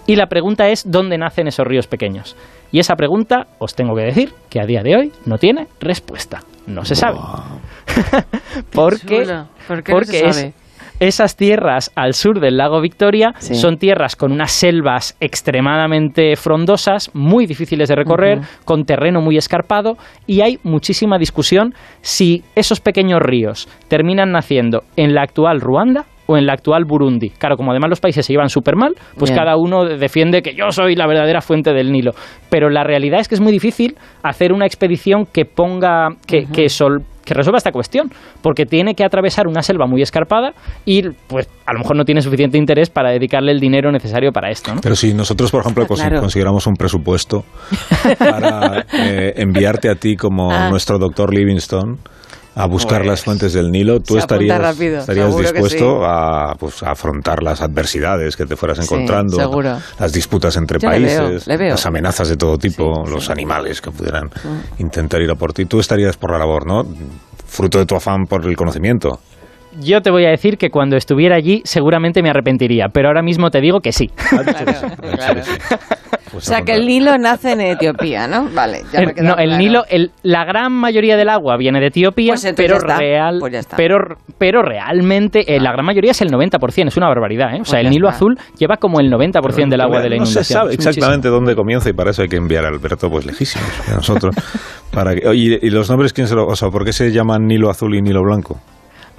Y 0.08 0.16
la 0.16 0.28
pregunta 0.28 0.70
es, 0.70 0.90
¿dónde 0.90 1.20
nacen 1.20 1.48
esos 1.48 1.68
ríos 1.68 1.88
pequeños? 1.88 2.36
Y 2.72 2.80
esa 2.80 2.96
pregunta, 2.96 3.48
os 3.60 3.76
tengo 3.76 3.96
que 3.96 4.04
decir, 4.04 4.34
que 4.50 4.60
a 4.60 4.66
día 4.66 4.82
de 4.82 4.96
hoy 4.96 5.12
no 5.26 5.38
tiene 5.38 5.68
respuesta. 5.80 6.42
No 6.68 6.86
se 6.86 6.94
sabe. 6.94 7.18
porque 8.74 9.26
porque 9.66 10.54
esas 11.00 11.38
tierras 11.38 11.92
al 11.96 12.14
sur 12.14 12.42
del 12.42 12.58
lago 12.58 12.82
Victoria 12.82 13.34
son 13.40 13.78
tierras 13.78 14.16
con 14.16 14.32
unas 14.34 14.52
selvas 14.52 15.16
extremadamente 15.22 16.36
frondosas, 16.36 17.10
muy 17.14 17.46
difíciles 17.46 17.88
de 17.88 17.96
recorrer, 17.96 18.40
con 18.66 18.84
terreno 18.84 19.22
muy 19.22 19.38
escarpado 19.38 19.96
y 20.28 20.42
hay 20.42 20.58
muchísima 20.64 21.18
discusión 21.18 21.74
si 22.02 22.44
esos 22.56 22.82
pequeños 22.82 23.20
ríos 23.22 23.70
terminan 23.88 24.32
naciendo 24.32 24.84
en 24.98 25.14
la 25.14 25.22
actual 25.22 25.62
Ruanda 25.62 26.06
o 26.30 26.38
en 26.38 26.46
la 26.46 26.54
actual 26.54 26.84
Burundi. 26.86 27.32
Claro, 27.32 27.58
como 27.58 27.72
además 27.72 27.90
los 27.90 28.02
países 28.02 28.24
se 28.24 28.34
llevan 28.34 28.50
súper 28.50 28.76
mal, 28.76 28.94
pues 29.18 29.32
cada 29.32 29.58
uno 29.58 29.86
defiende 29.86 30.44
que 30.44 30.54
yo 30.54 30.70
soy 30.70 30.96
la 30.96 31.08
verdadera 31.08 31.42
fuente 31.42 31.74
del 31.74 31.92
Nilo. 31.92 32.12
Pero 32.52 32.70
la 32.70 32.84
realidad 32.84 33.20
es 33.20 33.28
que 33.28 33.34
es 33.34 33.42
muy 33.42 33.52
difícil 33.52 33.96
hacer 34.22 34.54
una 34.54 34.68
expedición 34.68 35.26
que 35.26 35.46
ponga, 35.46 36.10
que, 36.28 36.46
que, 36.46 36.70
sol, 36.70 37.04
que 37.30 37.36
resuelva 37.36 37.58
esta 37.58 37.72
cuestión, 37.72 38.12
porque 38.42 38.66
tiene 38.66 38.96
que 38.96 39.04
atravesar 39.04 39.48
una 39.48 39.62
selva 39.62 39.86
muy 39.86 40.02
escarpada 40.02 40.54
y 40.84 41.04
pues 41.28 41.48
a 41.66 41.74
lo 41.74 41.80
mejor 41.80 41.96
no 41.96 42.04
tiene 42.04 42.22
suficiente 42.22 42.58
interés 42.58 42.90
para 42.90 43.12
dedicarle 43.12 43.52
el 43.52 43.60
dinero 43.60 43.92
necesario 43.92 44.32
para 44.32 44.50
esto. 44.50 44.74
¿no? 44.74 44.82
Pero 44.82 44.96
si 44.96 45.14
nosotros, 45.14 45.52
por 45.52 45.62
ejemplo, 45.62 45.86
consiguiéramos 45.86 46.66
un 46.66 46.74
presupuesto 46.74 47.46
para 48.18 48.86
eh, 48.94 49.34
enviarte 49.36 49.90
a 49.90 49.96
ti 49.96 50.16
como 50.16 50.52
ah. 50.52 50.70
nuestro 50.70 50.98
doctor 50.98 51.32
Livingstone, 51.32 51.98
a 52.60 52.68
buscar 52.68 53.06
las 53.06 53.20
pues, 53.20 53.24
fuentes 53.24 53.54
del 53.54 53.72
Nilo, 53.72 54.02
tú 54.02 54.18
estarías, 54.18 54.80
estarías 54.82 55.38
dispuesto 55.38 56.06
a, 56.06 56.56
pues, 56.60 56.84
a, 56.84 56.92
afrontar 56.92 57.42
las 57.42 57.62
adversidades 57.62 58.36
que 58.36 58.46
te 58.46 58.58
fueras 58.58 58.80
encontrando, 58.80 59.38
las 59.98 60.12
disputas 60.12 60.58
entre 60.58 60.80
países, 60.80 61.48
las 61.48 61.86
amenazas 61.86 62.28
de 62.28 62.36
todo 62.36 62.58
tipo, 62.58 63.06
los 63.08 63.30
animales 63.30 63.80
que 63.82 63.92
pudieran 63.92 64.26
mm. 64.26 64.82
intentar 64.82 65.22
ir 65.22 65.32
a 65.32 65.36
por 65.36 65.54
ti. 65.54 65.66
Tú 65.66 65.80
estarías 65.80 66.18
por 66.18 66.32
la 66.32 66.40
labor, 66.40 66.68
¿no? 66.68 66.84
Fruto 67.48 67.80
de 67.80 67.86
tu 67.86 67.96
afán 67.96 68.26
por 68.26 68.46
el 68.46 68.56
conocimiento. 68.58 69.20
Yo 69.80 70.02
te 70.02 70.12
voy 70.12 70.26
a 70.26 70.30
decir 70.30 70.58
que 70.58 70.70
cuando 70.70 70.98
estuviera 70.98 71.36
allí 71.36 71.62
seguramente 71.64 72.22
me 72.22 72.30
arrepentiría, 72.30 72.88
pero 72.92 73.08
ahora 73.08 73.22
mismo 73.22 73.52
te 73.52 73.62
digo 73.62 73.80
que 73.80 73.94
sí. 73.94 74.10
Pues 76.32 76.48
o 76.48 76.52
sea, 76.52 76.62
que 76.62 76.74
el 76.74 76.86
Nilo 76.86 77.18
nace 77.18 77.54
en 77.54 77.62
Etiopía, 77.62 78.28
¿no? 78.28 78.50
Vale, 78.54 78.84
ya 78.92 79.02
me 79.02 79.14
No, 79.22 79.36
el 79.38 79.58
Nilo, 79.58 79.84
la 80.24 80.46
gran 80.46 80.72
mayoría 80.72 81.18
del 81.18 81.30
agua 81.30 81.58
viene 81.58 81.80
de 81.80 81.88
Etiopía, 81.88 82.34
pues 82.34 82.54
pero, 82.56 82.80
real, 82.80 83.38
pues 83.40 83.68
pero, 83.76 83.98
pero 84.38 84.62
realmente 84.62 85.56
eh, 85.56 85.60
la 85.60 85.72
gran 85.72 85.86
mayoría 85.86 86.12
es 86.12 86.22
el 86.22 86.30
90%, 86.30 86.88
es 86.88 86.98
una 86.98 87.08
barbaridad, 87.08 87.56
¿eh? 87.56 87.62
O 87.62 87.66
sea, 87.66 87.80
el 87.80 87.90
Nilo 87.90 88.10
azul 88.10 88.38
lleva 88.58 88.78
como 88.78 89.00
el 89.00 89.12
90% 89.12 89.70
del 89.70 89.82
agua 89.82 90.02
de 90.02 90.10
la 90.10 90.16
inundación. 90.16 90.40
No 90.40 90.44
se 90.44 90.54
sabe 90.54 90.74
exactamente 90.74 91.30
dónde 91.30 91.56
comienza 91.56 91.90
y 91.90 91.94
para 91.94 92.12
eso 92.12 92.22
hay 92.22 92.28
que 92.28 92.38
enviar 92.38 92.66
a 92.66 92.70
Alberto 92.70 93.10
pues 93.10 93.26
lejísimos 93.26 93.70
de 93.88 93.96
nosotros. 93.96 94.36
para 94.92 95.16
que, 95.16 95.22
y, 95.36 95.66
y, 95.66 95.70
los 95.70 95.90
nombres, 95.90 96.14
¿quién 96.14 96.28
se 96.28 96.36
lo, 96.36 96.46
o 96.46 96.56
sea, 96.56 96.70
¿por 96.70 96.86
qué 96.86 96.94
se 96.94 97.12
llaman 97.12 97.46
Nilo 97.46 97.70
azul 97.70 97.96
y 97.96 98.02
Nilo 98.02 98.22
blanco? 98.24 98.60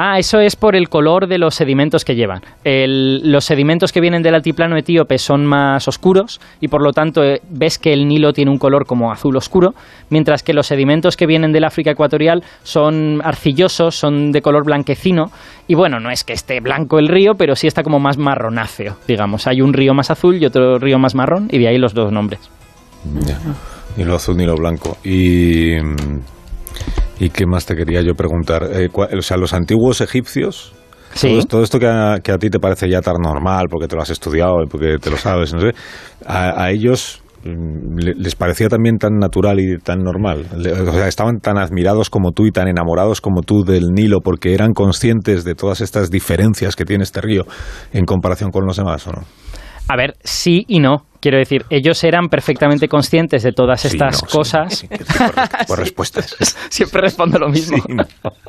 Ah, 0.03 0.19
eso 0.19 0.41
es 0.41 0.57
por 0.57 0.77
el 0.77 0.89
color 0.89 1.27
de 1.27 1.37
los 1.37 1.55
sedimentos 1.55 2.07
que 2.07 2.15
llevan. 2.15 2.41
los 2.65 3.45
sedimentos 3.45 3.93
que 3.93 4.01
vienen 4.01 4.23
del 4.23 4.35
altiplano 4.35 4.79
etíope 4.79 5.19
son 5.19 5.45
más 5.45 5.87
oscuros 5.89 6.41
y 6.59 6.69
por 6.69 6.81
lo 6.81 6.93
tanto 6.93 7.23
eh, 7.23 7.43
ves 7.51 7.77
que 7.77 7.93
el 7.93 8.09
Nilo 8.09 8.33
tiene 8.33 8.51
un 8.51 8.57
color 8.57 8.87
como 8.87 9.13
azul 9.13 9.37
oscuro, 9.37 9.75
mientras 10.09 10.43
que 10.43 10.55
los 10.55 10.69
sedimentos 10.69 11.19
que 11.19 11.27
vienen 11.27 11.53
del 11.53 11.65
África 11.65 11.91
ecuatorial 11.91 12.43
son 12.63 13.21
arcillosos, 13.23 13.95
son 13.95 14.33
de 14.33 14.41
color 14.41 14.65
blanquecino 14.65 15.31
y 15.69 15.75
bueno, 15.75 16.01
no 16.01 16.11
es 16.11 16.25
que 16.25 16.33
esté 16.33 16.61
blanco 16.61 16.99
el 16.99 17.09
río, 17.09 17.35
pero 17.35 17.55
sí 17.55 17.67
está 17.67 17.83
como 17.83 18.01
más 18.01 18.17
marronáceo, 18.17 18.97
digamos. 19.07 19.47
Hay 19.47 19.61
un 19.61 19.75
río 19.75 19.93
más 19.93 20.11
azul 20.11 20.43
y 20.43 20.47
otro 20.47 20.79
río 20.79 20.99
más 20.99 21.15
marrón 21.15 21.49
y 21.53 21.59
de 21.59 21.69
ahí 21.69 21.77
los 21.77 21.93
dos 21.93 22.11
nombres. 22.11 22.41
Ni 23.99 24.05
lo 24.05 24.15
azul 24.15 24.39
ni 24.39 24.47
lo 24.47 24.57
blanco. 24.57 24.97
Y 25.05 25.75
¿Y 27.21 27.29
qué 27.29 27.45
más 27.47 27.67
te 27.67 27.77
quería 27.77 28.01
yo 28.01 28.15
preguntar? 28.15 28.67
Eh, 28.73 28.89
o 28.95 29.23
sea, 29.23 29.37
los 29.37 29.53
antiguos 29.53 30.01
egipcios, 30.01 30.73
Todo, 31.49 31.63
esto 31.63 31.79
que 31.79 31.87
a, 31.87 32.39
ti 32.39 32.49
te 32.49 32.59
parece 32.59 32.89
ya 32.89 33.03
tan 33.03 33.17
normal 33.21 33.67
porque 33.69 33.89
te 33.89 33.95
lo 33.95 34.03
has 34.03 34.11
estudiado 34.11 34.63
y 34.65 34.67
porque 34.67 34.97
te 34.99 35.11
lo 35.11 35.17
sabes, 35.19 35.53
no 35.53 35.61
sé, 35.61 35.73
a, 36.25 36.71
ellos 36.71 37.21
mm, 37.45 37.99
les 38.17 38.35
parecía 38.37 38.69
también 38.69 38.97
tan 38.97 39.19
natural 39.19 39.61
y 39.61 39.77
tan 39.79 39.99
normal. 39.99 40.47
O 40.55 40.93
sea, 40.93 41.09
estaban 41.09 41.41
tan 41.41 41.59
admirados 41.59 42.09
como 42.09 42.33
tú 42.33 42.47
y 42.47 42.53
tan 42.53 42.69
enamorados 42.69 43.21
como 43.21 43.43
tú 43.43 43.65
del 43.65 43.89
Nilo 43.93 44.21
porque 44.25 44.55
eran 44.55 44.73
conscientes 44.73 45.45
de 45.45 45.55
todas 45.55 45.83
estas 45.83 46.11
diferencias 46.11 46.75
que 46.75 46.87
tiene 46.87 47.03
este 47.03 47.21
río 47.21 47.45
en 47.93 48.07
comparación 48.07 48.51
con 48.51 48.65
los 48.65 48.79
demás, 48.79 49.07
¿o 49.07 49.13
no? 49.13 49.23
A 49.89 49.97
ver, 49.97 50.15
sí 50.23 50.65
y 50.69 50.79
no. 50.79 51.10
Quiero 51.21 51.39
decir, 51.39 51.65
ellos 51.69 52.03
eran 52.03 52.29
perfectamente 52.29 52.89
conscientes 52.89 53.43
de 53.43 53.53
todas 53.53 53.85
estas 53.85 54.23
cosas. 54.23 54.87
por, 55.69 55.79
respuestas. 55.79 56.37
Siempre 56.71 57.03
respondo 57.03 57.39
lo 57.39 57.49
mismo. 57.49 57.77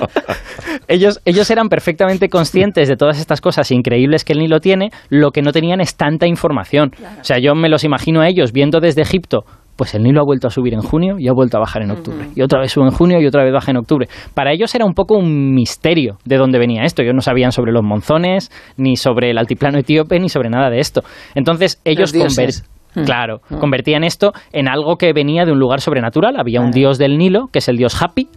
ellos, 0.88 1.20
ellos 1.26 1.50
eran 1.52 1.68
perfectamente 1.68 2.30
conscientes 2.30 2.88
de 2.88 2.96
todas 2.96 3.20
estas 3.20 3.42
cosas 3.42 3.72
increíbles 3.72 4.24
que 4.24 4.34
el 4.34 4.40
Nilo 4.40 4.60
tiene, 4.60 4.90
lo 5.10 5.32
que 5.32 5.42
no 5.42 5.52
tenían 5.52 5.82
es 5.82 5.96
tanta 5.96 6.28
información. 6.28 6.94
O 7.20 7.24
sea, 7.24 7.40
yo 7.40 7.56
me 7.56 7.68
los 7.68 7.84
imagino 7.84 8.22
a 8.22 8.30
ellos 8.30 8.54
viendo 8.54 8.80
desde 8.80 9.02
Egipto 9.02 9.46
pues 9.76 9.96
el 9.96 10.04
Nilo 10.04 10.22
ha 10.22 10.26
vuelto 10.26 10.48
a 10.48 10.50
subir 10.50 10.74
en 10.74 10.82
junio 10.82 11.16
y 11.20 11.28
ha 11.28 11.34
vuelto 11.34 11.58
a 11.58 11.60
bajar 11.60 11.82
en 11.82 11.92
octubre. 11.92 12.28
Y 12.36 12.42
otra 12.42 12.60
vez 12.60 12.72
sube 12.72 12.86
en 12.86 12.92
junio 12.92 13.20
y 13.22 13.26
otra 13.26 13.44
vez 13.44 13.54
baja 13.54 13.72
en 13.72 13.78
octubre. 13.78 14.08
Para 14.34 14.52
ellos 14.52 14.74
era 14.76 14.86
un 14.86 14.94
poco 14.94 15.18
un 15.18 15.54
misterio 15.54 16.18
de 16.26 16.38
dónde 16.38 16.60
venía 16.60 16.84
esto. 16.84 17.02
Ellos 17.02 17.16
no 17.16 17.22
sabían 17.22 17.52
sobre 17.52 17.72
los 17.72 17.84
monzones, 17.84 18.52
ni 18.78 18.96
sobre 18.96 19.32
el 19.32 19.38
altiplano 19.38 19.80
etíope, 19.80 20.20
ni 20.20 20.30
sobre 20.30 20.50
nada 20.50 20.70
de 20.70 20.80
esto. 20.80 21.02
Entonces 21.36 21.82
ellos 21.86 22.12
convertían 22.14 22.64
mm. 22.96 23.04
Claro, 23.06 23.42
mm. 23.50 23.58
convertían 23.58 24.04
esto 24.04 24.34
en 24.52 24.68
algo 24.68 24.98
que 24.98 25.14
venía 25.14 25.46
de 25.46 25.52
un 25.52 25.60
lugar 25.60 25.82
sobrenatural. 25.82 26.36
Había 26.38 26.62
un 26.62 26.72
dios 26.72 26.98
del 26.98 27.18
Nilo, 27.18 27.48
que 27.52 27.60
es 27.60 27.68
el 27.70 27.78
dios 27.78 28.02
Hapi, 28.02 28.28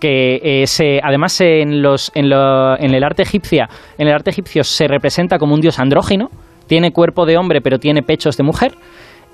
que 0.00 0.40
eh, 0.42 0.66
se, 0.66 1.00
además 1.02 1.40
en, 1.40 1.82
los, 1.82 2.12
en, 2.14 2.26
en, 2.26 2.94
el 2.94 3.04
arte 3.04 3.22
egipcia, 3.22 3.68
en 3.98 4.08
el 4.08 4.14
arte 4.14 4.30
egipcio 4.30 4.62
se 4.64 4.86
representa 4.86 5.38
como 5.38 5.54
un 5.54 5.60
dios 5.60 5.78
andrógino, 5.78 6.28
tiene 6.66 6.92
cuerpo 6.92 7.26
de 7.26 7.36
hombre 7.36 7.60
pero 7.60 7.78
tiene 7.78 8.02
pechos 8.02 8.36
de 8.36 8.42
mujer 8.42 8.72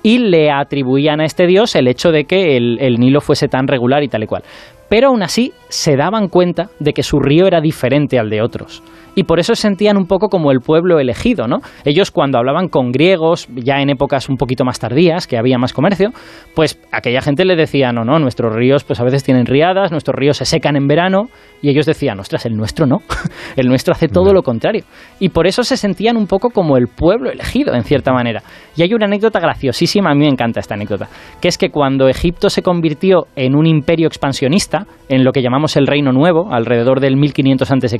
y 0.03 0.17
le 0.19 0.51
atribuían 0.51 1.21
a 1.21 1.25
este 1.25 1.47
dios 1.47 1.75
el 1.75 1.87
hecho 1.87 2.11
de 2.11 2.25
que 2.25 2.57
el, 2.57 2.95
Nilo 2.99 3.21
fuese 3.21 3.47
tan 3.47 3.67
regular 3.67 4.03
y 4.03 4.07
tal 4.07 4.23
y 4.23 4.27
cual. 4.27 4.43
Pero 4.91 5.07
aún 5.07 5.23
así 5.23 5.53
se 5.69 5.95
daban 5.95 6.27
cuenta 6.27 6.69
de 6.81 6.91
que 6.91 7.01
su 7.01 7.21
río 7.21 7.47
era 7.47 7.61
diferente 7.61 8.19
al 8.19 8.29
de 8.29 8.41
otros 8.41 8.83
y 9.15 9.23
por 9.23 9.39
eso 9.39 9.55
se 9.55 9.61
sentían 9.61 9.97
un 9.97 10.05
poco 10.05 10.29
como 10.29 10.51
el 10.51 10.59
pueblo 10.59 10.99
elegido, 10.99 11.47
¿no? 11.47 11.59
Ellos 11.85 12.11
cuando 12.11 12.37
hablaban 12.37 12.67
con 12.67 12.91
griegos, 12.91 13.47
ya 13.53 13.81
en 13.81 13.89
épocas 13.89 14.29
un 14.29 14.37
poquito 14.37 14.63
más 14.63 14.79
tardías, 14.79 15.27
que 15.27 15.37
había 15.37 15.57
más 15.57 15.73
comercio, 15.73 16.11
pues 16.55 16.79
aquella 16.91 17.21
gente 17.21 17.45
le 17.45 17.55
decía, 17.55 17.91
no, 17.91 18.03
no, 18.03 18.19
nuestros 18.19 18.53
ríos 18.53 18.83
pues 18.83 18.99
a 18.99 19.03
veces 19.03 19.23
tienen 19.23 19.45
riadas, 19.45 19.91
nuestros 19.91 20.15
ríos 20.15 20.37
se 20.37 20.45
secan 20.45 20.75
en 20.75 20.87
verano, 20.87 21.29
y 21.61 21.69
ellos 21.69 21.85
decían, 21.85 22.19
ostras, 22.19 22.45
el 22.45 22.55
nuestro 22.55 22.85
no, 22.85 22.99
el 23.55 23.67
nuestro 23.67 23.93
hace 23.93 24.07
todo 24.07 24.33
lo 24.33 24.43
contrario. 24.43 24.83
Y 25.19 25.29
por 25.29 25.47
eso 25.47 25.63
se 25.63 25.77
sentían 25.77 26.17
un 26.17 26.27
poco 26.27 26.49
como 26.49 26.77
el 26.77 26.87
pueblo 26.87 27.29
elegido, 27.29 27.73
en 27.75 27.83
cierta 27.83 28.13
manera. 28.13 28.41
Y 28.75 28.83
hay 28.83 28.93
una 28.93 29.05
anécdota 29.05 29.39
graciosísima, 29.39 30.11
a 30.11 30.13
mí 30.13 30.21
me 30.21 30.29
encanta 30.29 30.59
esta 30.59 30.75
anécdota, 30.75 31.09
que 31.41 31.47
es 31.47 31.57
que 31.57 31.69
cuando 31.69 32.07
Egipto 32.07 32.49
se 32.49 32.61
convirtió 32.61 33.27
en 33.35 33.55
un 33.55 33.67
imperio 33.67 34.07
expansionista, 34.07 34.80
en 35.09 35.23
lo 35.23 35.31
que 35.31 35.41
llamamos 35.41 35.75
el 35.75 35.87
Reino 35.87 36.11
Nuevo, 36.11 36.51
alrededor 36.51 36.99
del 36.99 37.17
1500 37.17 37.71
a.C., 37.71 37.97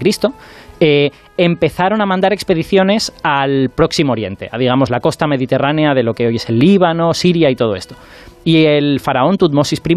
eh, 0.80 1.12
empezaron 1.38 2.02
a 2.02 2.06
mandar 2.06 2.34
expediciones 2.34 3.14
al 3.24 3.70
Próximo 3.76 4.14
Oriente, 4.14 4.50
a 4.52 4.58
digamos 4.58 4.90
la 4.90 5.00
costa 5.00 5.28
mediterránea 5.28 5.94
de 5.94 6.04
lo 6.04 6.14
que 6.14 6.28
hoy 6.28 6.36
es 6.36 6.50
el 6.50 6.60
Líbano, 6.60 7.14
Siria 7.14 7.50
y 7.50 7.56
todo 7.56 7.76
esto. 7.76 7.96
Y 8.44 8.66
el 8.66 9.00
faraón 9.00 9.38
Tutmosis 9.38 9.82
I, 9.88 9.96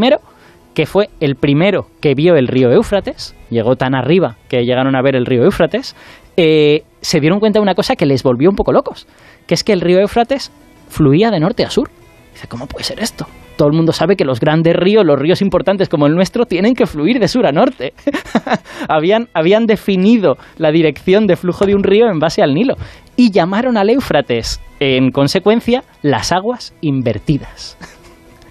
que 0.75 0.87
fue 0.87 1.09
el 1.21 1.37
primero 1.37 1.87
que 2.01 2.15
vio 2.15 2.37
el 2.37 2.49
río 2.49 2.71
Éufrates, 2.71 3.35
llegó 3.51 3.77
tan 3.77 3.95
arriba 3.95 4.37
que 4.49 4.65
llegaron 4.65 4.97
a 4.97 5.03
ver 5.03 5.17
el 5.17 5.25
río 5.25 5.45
Éufrates, 5.45 5.95
eh, 6.37 6.83
se 7.01 7.21
dieron 7.21 7.39
cuenta 7.39 7.59
de 7.59 7.63
una 7.63 7.75
cosa 7.75 7.97
que 7.97 8.07
les 8.07 8.23
volvió 8.23 8.51
un 8.51 8.57
poco 8.57 8.73
locos, 8.73 9.07
que 9.47 9.55
es 9.55 9.63
que 9.63 9.73
el 9.73 9.81
río 9.81 10.01
Éufrates 10.01 10.51
fluía 10.89 11.31
de 11.31 11.41
norte 11.41 11.65
a 11.65 11.71
sur. 11.71 11.91
Dice, 12.33 12.49
¿cómo 12.49 12.67
puede 12.67 12.85
ser 12.85 13.01
esto? 13.01 13.27
Todo 13.57 13.69
el 13.69 13.75
mundo 13.75 13.93
sabe 13.93 14.17
que 14.17 14.25
los 14.25 14.41
grandes 14.41 14.75
ríos, 14.77 15.05
los 15.05 15.19
ríos 15.19 15.43
importantes 15.43 15.89
como 15.89 16.07
el 16.07 16.15
nuestro, 16.15 16.47
tienen 16.47 16.75
que 16.75 16.87
fluir 16.87 17.19
de 17.19 17.29
sur 17.29 17.47
a 17.47 17.53
norte. 17.53 17.95
habían, 18.89 19.29
habían 19.35 19.67
definido 19.67 20.37
la 20.59 20.71
dirección 20.71 21.27
de 21.27 21.37
flujo 21.37 21.67
de 21.67 21.75
un 21.75 21.83
río 21.83 22.09
en 22.09 22.19
base 22.19 22.43
al 22.43 22.55
Nilo 22.55 22.75
y 23.17 23.31
llamaron 23.31 23.77
al 23.77 23.91
Éufrates, 23.91 24.61
en 24.81 25.11
consecuencia, 25.11 25.85
las 26.03 26.33
aguas 26.33 26.75
invertidas. 26.81 27.77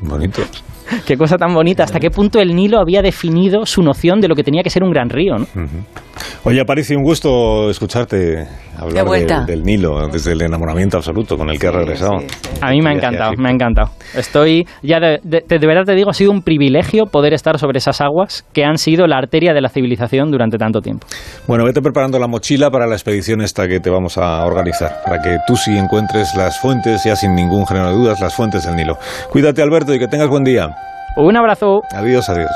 Bonito. 0.01 0.41
Qué 1.05 1.17
cosa 1.17 1.37
tan 1.37 1.53
bonita. 1.53 1.83
¿Hasta 1.83 1.99
qué 1.99 2.11
punto 2.11 2.39
el 2.39 2.55
Nilo 2.55 2.79
había 2.79 3.01
definido 3.01 3.65
su 3.65 3.81
noción 3.81 4.21
de 4.21 4.27
lo 4.27 4.35
que 4.35 4.43
tenía 4.43 4.63
que 4.63 4.69
ser 4.69 4.83
un 4.83 4.91
gran 4.91 5.09
río? 5.09 5.37
¿no? 5.37 5.47
Oye, 6.45 6.59
Aparicio, 6.59 6.97
un 6.97 7.03
gusto 7.03 7.69
escucharte 7.69 8.45
hablar 8.77 9.05
del 9.45 9.63
Nilo 9.63 10.07
desde 10.07 10.33
el 10.33 10.41
enamoramiento 10.41 10.97
absoluto 10.97 11.37
con 11.37 11.49
el 11.49 11.57
que 11.57 11.67
has 11.67 11.73
regresado. 11.73 12.17
A 12.61 12.69
mí 12.71 12.81
me 12.81 12.91
ha 12.91 12.93
encantado, 12.93 13.33
me 13.37 13.49
ha 13.49 13.51
encantado. 13.51 13.91
Estoy, 14.15 14.67
ya 14.81 14.99
de, 14.99 15.19
verdad 15.49 15.85
te 15.85 15.95
digo, 15.95 16.09
ha 16.09 16.13
sido 16.13 16.31
un 16.31 16.41
privilegio 16.41 17.05
poder 17.05 17.33
estar 17.33 17.57
sobre 17.59 17.77
esas 17.77 18.01
aguas 18.01 18.45
que 18.53 18.65
han 18.65 18.77
sido 18.77 19.07
la 19.07 19.17
arteria 19.17 19.53
de 19.53 19.61
la 19.61 19.69
civilización 19.69 20.31
durante 20.31 20.57
tanto 20.57 20.81
tiempo. 20.81 21.07
Bueno, 21.47 21.63
vete 21.65 21.81
preparando 21.81 22.19
la 22.19 22.27
mochila 22.27 22.69
para 22.69 22.87
la 22.87 22.95
expedición 22.95 23.41
esta 23.41 23.67
que 23.67 23.79
te 23.79 23.89
vamos 23.89 24.17
a 24.17 24.45
organizar, 24.45 25.01
para 25.05 25.21
que 25.21 25.37
tú 25.47 25.55
sí 25.55 25.77
encuentres 25.77 26.35
las 26.35 26.59
fuentes, 26.59 27.03
ya 27.05 27.15
sin 27.15 27.35
ningún 27.35 27.65
género 27.65 27.89
de 27.89 27.95
dudas, 27.95 28.19
las 28.19 28.35
fuentes 28.35 28.65
del 28.65 28.75
Nilo. 28.75 28.97
Cuídate, 29.31 29.61
Alberto, 29.61 29.93
y 29.93 29.99
que 29.99 30.07
tengas 30.07 30.27
buen 30.27 30.43
día. 30.43 30.69
Un 31.15 31.37
abrazo. 31.37 31.81
Adiós, 31.91 32.27
adiós. 32.29 32.51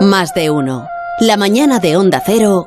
Más 0.00 0.32
de 0.34 0.50
uno. 0.50 0.86
La 1.20 1.36
mañana 1.36 1.80
de 1.80 1.96
Onda 1.96 2.22
Cero 2.24 2.66